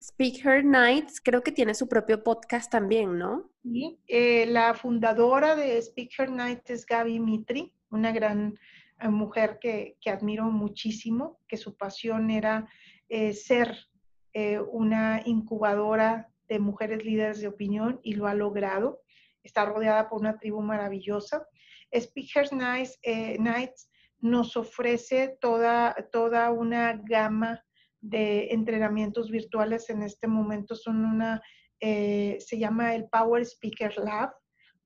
[0.00, 3.50] Speaker Nights, creo que tiene su propio podcast también, ¿no?
[3.62, 8.58] Sí, eh, la fundadora de Speaker Nights es Gaby Mitri, una gran
[9.00, 12.68] eh, mujer que, admiro muchísimo, que su pasión era
[13.08, 13.76] eh, ser
[14.72, 19.00] una incubadora de mujeres líderes de opinión y lo ha logrado.
[19.44, 21.46] Está rodeada por una tribu maravillosa.
[21.94, 22.98] Speakers Nights,
[23.38, 23.88] Nights
[24.20, 27.62] nos ofrece toda, toda una gama
[28.00, 29.90] de entrenamientos virtuales.
[29.90, 31.42] En este momento son una,
[31.80, 34.32] eh, se llama el Power Speaker Lab,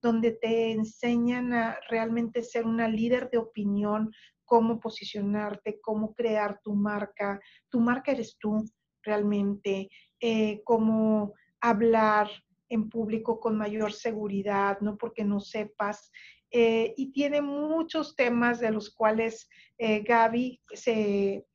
[0.03, 4.13] donde te enseñan a realmente ser una líder de opinión,
[4.45, 7.41] cómo posicionarte, cómo crear tu marca.
[7.69, 8.65] Tu marca eres tú
[9.03, 9.89] realmente,
[10.21, 12.29] eh, cómo hablar
[12.69, 16.11] en público con mayor seguridad, no porque no sepas,
[16.51, 21.47] eh, y tiene muchos temas de los cuales eh, Gaby se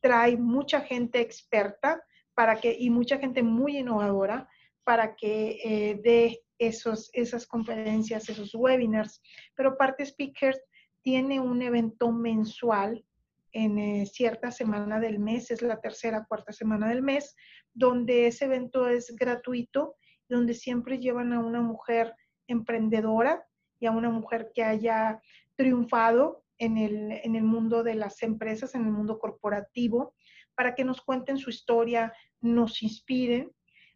[0.00, 2.02] trae mucha gente experta
[2.34, 4.48] para que, y mucha gente muy innovadora
[4.84, 9.22] para que eh, dé esos, esas conferencias, esos webinars.
[9.54, 10.60] Pero Parte Speakers
[11.02, 13.04] tiene un evento mensual
[13.52, 17.36] en cierta semana del mes, es la tercera, cuarta semana del mes,
[17.74, 19.96] donde ese evento es gratuito,
[20.28, 22.14] donde siempre llevan a una mujer
[22.46, 23.44] emprendedora
[23.82, 25.20] y a una mujer que haya
[25.56, 30.14] triunfado en el, en el mundo de las empresas, en el mundo corporativo,
[30.54, 33.50] para que nos cuenten su historia, nos inspiren.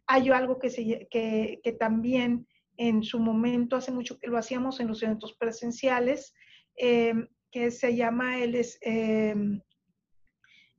[0.05, 4.81] Hay algo que, se, que, que también en su momento, hace mucho que lo hacíamos
[4.81, 6.35] en los eventos presenciales,
[6.75, 7.13] eh,
[7.49, 9.35] que se llama el, eh,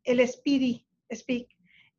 [0.04, 1.48] el Speedy Speak.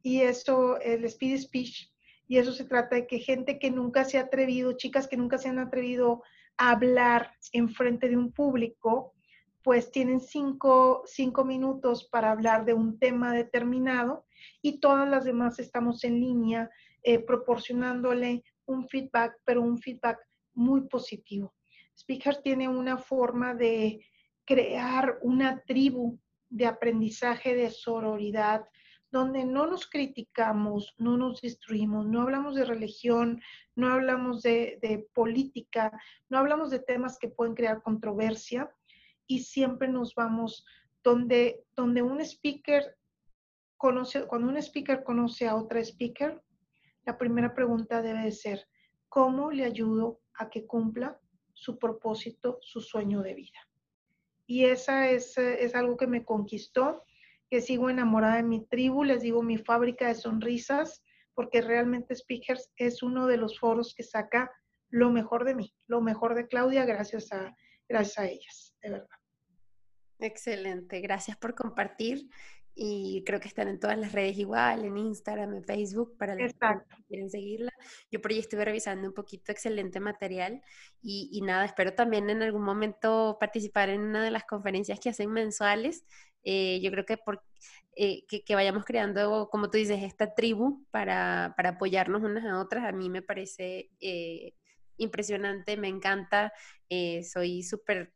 [0.04, 1.92] Y eso, el Speedy Speech.
[2.28, 5.40] Y eso se trata de que gente que nunca se ha atrevido, chicas que nunca
[5.40, 6.22] se han atrevido
[6.60, 9.14] hablar en frente de un público,
[9.64, 11.04] pues tienen cinco,
[11.46, 14.26] minutos para hablar de un tema determinado
[14.62, 16.70] y todas las demás estamos en línea
[17.02, 20.20] eh, proporcionándole un feedback, pero un feedback
[20.54, 21.54] muy positivo.
[21.98, 24.06] Speaker tiene una forma de
[24.46, 28.66] crear una tribu de aprendizaje de sororidad,
[29.12, 33.42] donde no nos criticamos, no nos destruimos, no hablamos de religión,
[33.76, 35.92] no hablamos de, política,
[36.30, 38.72] no hablamos de temas que pueden crear controversia
[39.26, 40.66] y siempre nos vamos
[41.04, 42.98] donde, donde un speaker
[43.78, 46.42] conoce, cuando un speaker conoce a otra speaker,
[47.06, 48.68] la primera pregunta debe ser,
[49.08, 51.20] ¿cómo le ayudo a que cumpla
[51.54, 53.60] su propósito, su sueño de vida?
[54.46, 57.06] Y esa es, es algo que me conquistó
[57.50, 62.72] que sigo enamorada de mi tribu, les digo mi fábrica de sonrisas, porque realmente Speakers
[62.76, 64.52] es uno de los foros que saca
[64.90, 67.56] lo mejor de mí, lo mejor de Claudia, gracias a,
[67.88, 69.18] gracias a ellas, de verdad.
[70.20, 72.30] Excelente, gracias por compartir
[72.82, 76.54] y creo que están en todas las redes igual, en Instagram, en Facebook, para los
[76.54, 77.74] que quieren seguirla.
[78.10, 80.62] Yo por ahí estuve revisando un poquito excelente material
[81.02, 85.30] y, nada, espero también en algún momento participar en una de las conferencias que hacen
[85.30, 86.06] mensuales.
[86.44, 87.42] Eh, yo creo que, por,
[87.96, 92.86] eh, que, vayamos creando, como tú dices, esta tribu para, para apoyarnos unas a otras,
[92.86, 94.54] a mí me parece eh,
[94.98, 96.52] impresionante, me encanta,
[97.24, 98.14] soy súper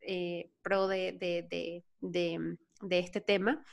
[0.61, 3.63] pro de, de, de, de este tema.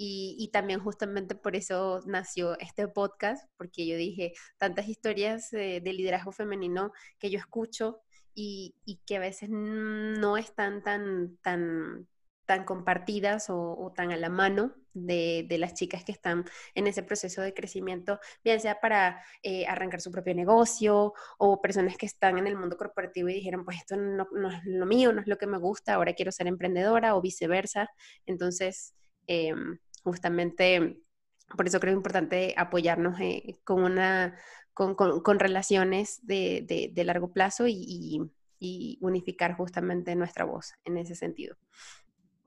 [0.00, 6.30] Y, también justamente por eso nació este podcast, porque yo dije tantas historias de liderazgo
[6.30, 8.00] femenino que yo escucho
[8.40, 12.06] y, que a veces no están tan, tan,
[12.48, 17.42] tan compartidas o, tan a la mano de, las chicas que están en ese proceso
[17.42, 22.46] de crecimiento, bien sea para eh, arrancar su propio negocio o personas que están en
[22.46, 25.36] el mundo corporativo y dijeron, pues esto no, no, es lo mío, no es lo
[25.36, 27.90] que me gusta, ahora quiero ser emprendedora o viceversa.
[28.24, 28.94] Entonces,
[29.26, 29.52] eh,
[30.02, 31.02] justamente
[31.54, 34.38] por eso creo importante apoyarnos eh, con, una,
[34.72, 38.22] con, relaciones de, largo plazo y,
[39.00, 41.56] unificar justamente nuestra voz en ese sentido.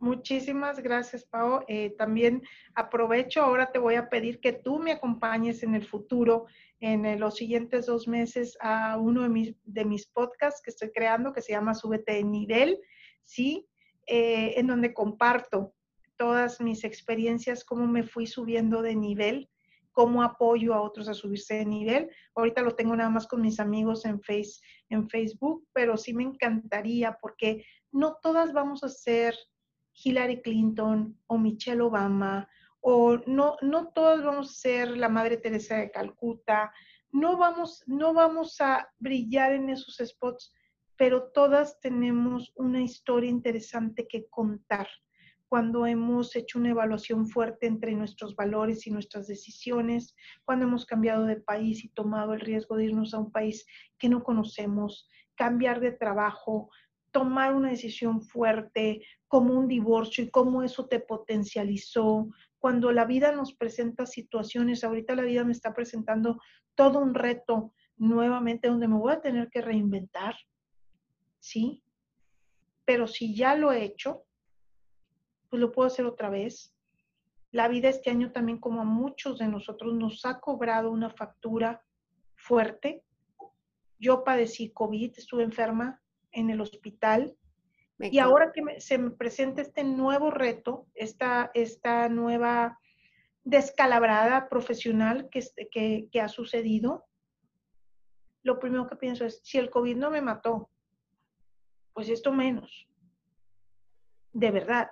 [0.01, 1.63] Muchísimas gracias, Pau.
[1.67, 2.41] Eh, también
[2.73, 6.47] aprovecho, ahora te voy a pedir que tú me acompañes en el futuro,
[6.79, 10.91] en eh, los siguientes dos meses, a uno de mis, de mis podcasts que estoy
[10.91, 12.79] creando, que se llama Súbete de Nivel,
[13.23, 13.67] ¿sí?
[14.07, 15.73] en donde comparto
[16.17, 19.49] todas mis experiencias, cómo me fui subiendo de nivel,
[19.91, 22.09] cómo apoyo a otros a subirse de nivel.
[22.35, 26.23] Ahorita lo tengo nada más con mis amigos en, face, en Facebook, pero sí me
[26.23, 29.35] encantaría porque no todas vamos a ser
[29.93, 32.47] Hillary Clinton o Michelle Obama
[32.81, 36.71] o no, no todas vamos a ser la Madre Teresa de Calcuta,
[37.11, 40.53] no vamos, no vamos a brillar en esos spots,
[40.97, 44.87] pero todas tenemos una historia interesante que contar
[45.51, 50.15] cuando hemos hecho una evaluación fuerte entre nuestros valores y nuestras decisiones,
[50.45, 53.65] cuando hemos cambiado de país y tomado el riesgo de irnos a un país
[53.97, 56.69] que no conocemos, cambiar de trabajo,
[57.11, 62.29] tomar una decisión fuerte como un divorcio y cómo eso te potencializó.
[62.59, 66.39] Cuando la vida nos presenta situaciones, ahorita la vida me está presentando
[66.75, 70.35] todo un reto nuevamente donde me voy a tener que reinventar,
[71.39, 71.83] ¿sí?
[72.85, 74.25] Pero si ya lo he hecho,
[75.49, 76.73] pues lo puedo hacer otra vez.
[77.51, 81.83] La vida este año también, como a muchos de nosotros, nos ha cobrado una factura
[82.35, 83.03] fuerte.
[83.99, 86.00] Yo padecí COVID, estuve enferma
[86.31, 87.35] en el hospital.
[87.99, 92.79] y ahora que se me presenta este nuevo reto, esta, esta nueva
[93.43, 97.05] descalabrada profesional que, que, que ha sucedido,
[98.43, 100.69] lo primero que pienso es, si el COVID no me mató,
[101.93, 102.87] pues esto menos.
[104.33, 104.89] De verdad.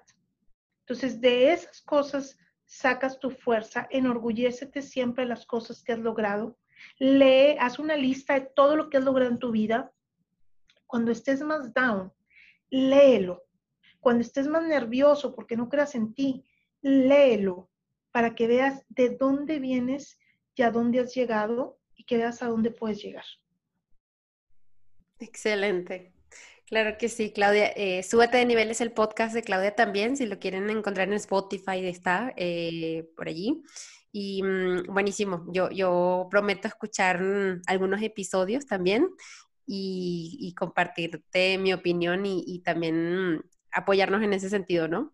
[0.82, 6.58] Entonces, de esas cosas sacas tu fuerza, enorgullécete siempre de las cosas que has logrado,
[6.98, 9.92] lee, haz una lista de todo lo que has logrado en tu vida.
[10.90, 12.12] Cuando estés más down,
[12.72, 13.44] léelo.
[14.00, 16.44] Cuando estés más nervioso porque no creas en ti,
[16.82, 17.70] léelo
[18.12, 20.20] para que veas de dónde vienes
[20.56, 23.26] y a dónde has llegado y que veas a dónde puedes llegar.
[25.20, 26.12] Excelente.
[26.66, 27.68] Claro que sí, Claudia.
[27.76, 31.14] Eh, Súbete de nivel es el podcast de Claudia también, si lo quieren encontrar en
[31.14, 33.62] Spotify, está eh, por allí.
[34.12, 39.08] Y mm, buenísimo, yo, yo prometo escuchar mm, algunos episodios también
[39.72, 45.14] y, compartirte mi opinión y, también mm, apoyarnos en ese sentido, ¿no?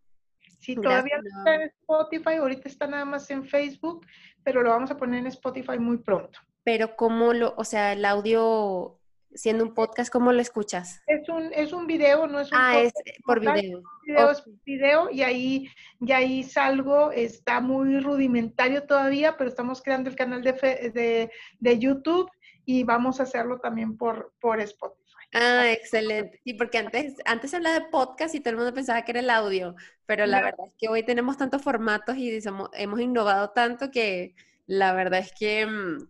[0.60, 4.06] Sí, todavía no está en Spotify, ahorita está nada más en Facebook,
[4.44, 6.40] pero lo vamos a poner en Spotify muy pronto.
[6.64, 8.98] Pero cómo lo, o sea, el audio
[9.34, 11.04] siendo un podcast, ¿cómo lo escuchas?
[11.06, 12.94] Es un, es un video, no es un Ah, es
[13.26, 13.84] por video.
[14.06, 20.10] Video es video y ahí, y ahí salgo, está muy rudimentario todavía, pero estamos creando
[20.10, 20.54] el canal de,
[20.94, 22.32] de, de YouTube
[22.66, 25.26] y vamos a hacerlo también por, por Spotify.
[25.34, 26.40] Ah, excelente.
[26.44, 29.20] Sí, porque antes, antes se hablaba de podcast y todo el mundo pensaba que era
[29.20, 32.40] el audio, pero la verdad es que hoy tenemos tantos formatos y
[32.74, 34.36] hemos innovado tanto que
[34.66, 36.08] la verdad es que mm,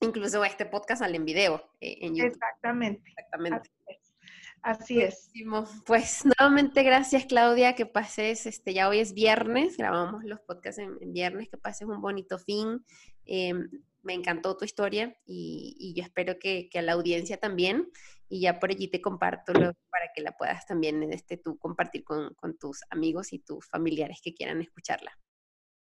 [0.00, 2.32] Incluso este podcast sale en video eh, en YouTube.
[2.32, 3.02] Exactamente.
[3.10, 3.70] Exactamente.
[4.62, 5.30] Así es.
[5.86, 11.12] Pues nuevamente gracias Claudia, que pases, este, ya hoy es viernes, grabamos los podcasts en,
[11.12, 12.84] viernes, que pases un bonito fin.
[13.26, 13.70] Em,
[14.02, 17.90] me encantó tu historia y, yo espero que, a la audiencia también.
[18.28, 22.32] Y ya por allí te comparto para que la puedas también este, tú compartir con,
[22.34, 25.12] con tus amigos y tus familiares que quieran escucharla.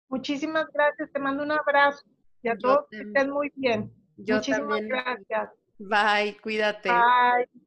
[0.09, 2.05] Muchísimas gracias, te mando un abrazo
[2.43, 3.93] y a todos que estén muy bien.
[4.17, 4.89] Yo también.
[4.89, 5.51] gracias.
[5.79, 6.91] Bye, cuídate.
[6.91, 7.66] Bye.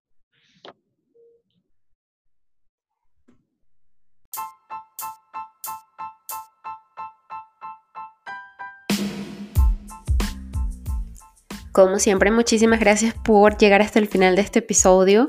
[11.72, 15.28] Como siempre, muchísimas gracias por llegar hasta el final de este episodio.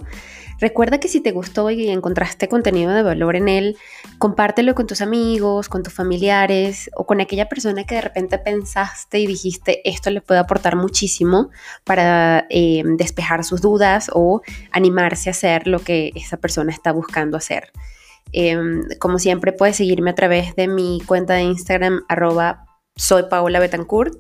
[0.61, 3.79] Recuerda que si te gustó y encontraste contenido de valor en él,
[4.19, 9.19] compártelo con tus amigos, con tus familiares o con aquella persona que de repente pensaste
[9.19, 11.49] y dijiste esto le puede aportar muchísimo
[11.85, 17.39] para eh, despejar sus dudas o animarse a hacer lo que esa persona está buscando
[17.39, 17.73] hacer.
[18.33, 22.67] Em, como siempre, puedes seguirme a través de mi cuenta de Instagram, arroba
[22.97, 24.15] soy Paola Betancourt.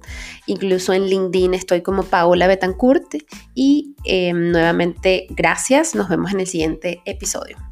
[0.46, 3.14] Incluso en LinkedIn estoy como Paola Betancourt.
[3.54, 5.94] Y em, nuevamente, gracias.
[5.94, 7.69] Nos vemos en el siguiente episodio.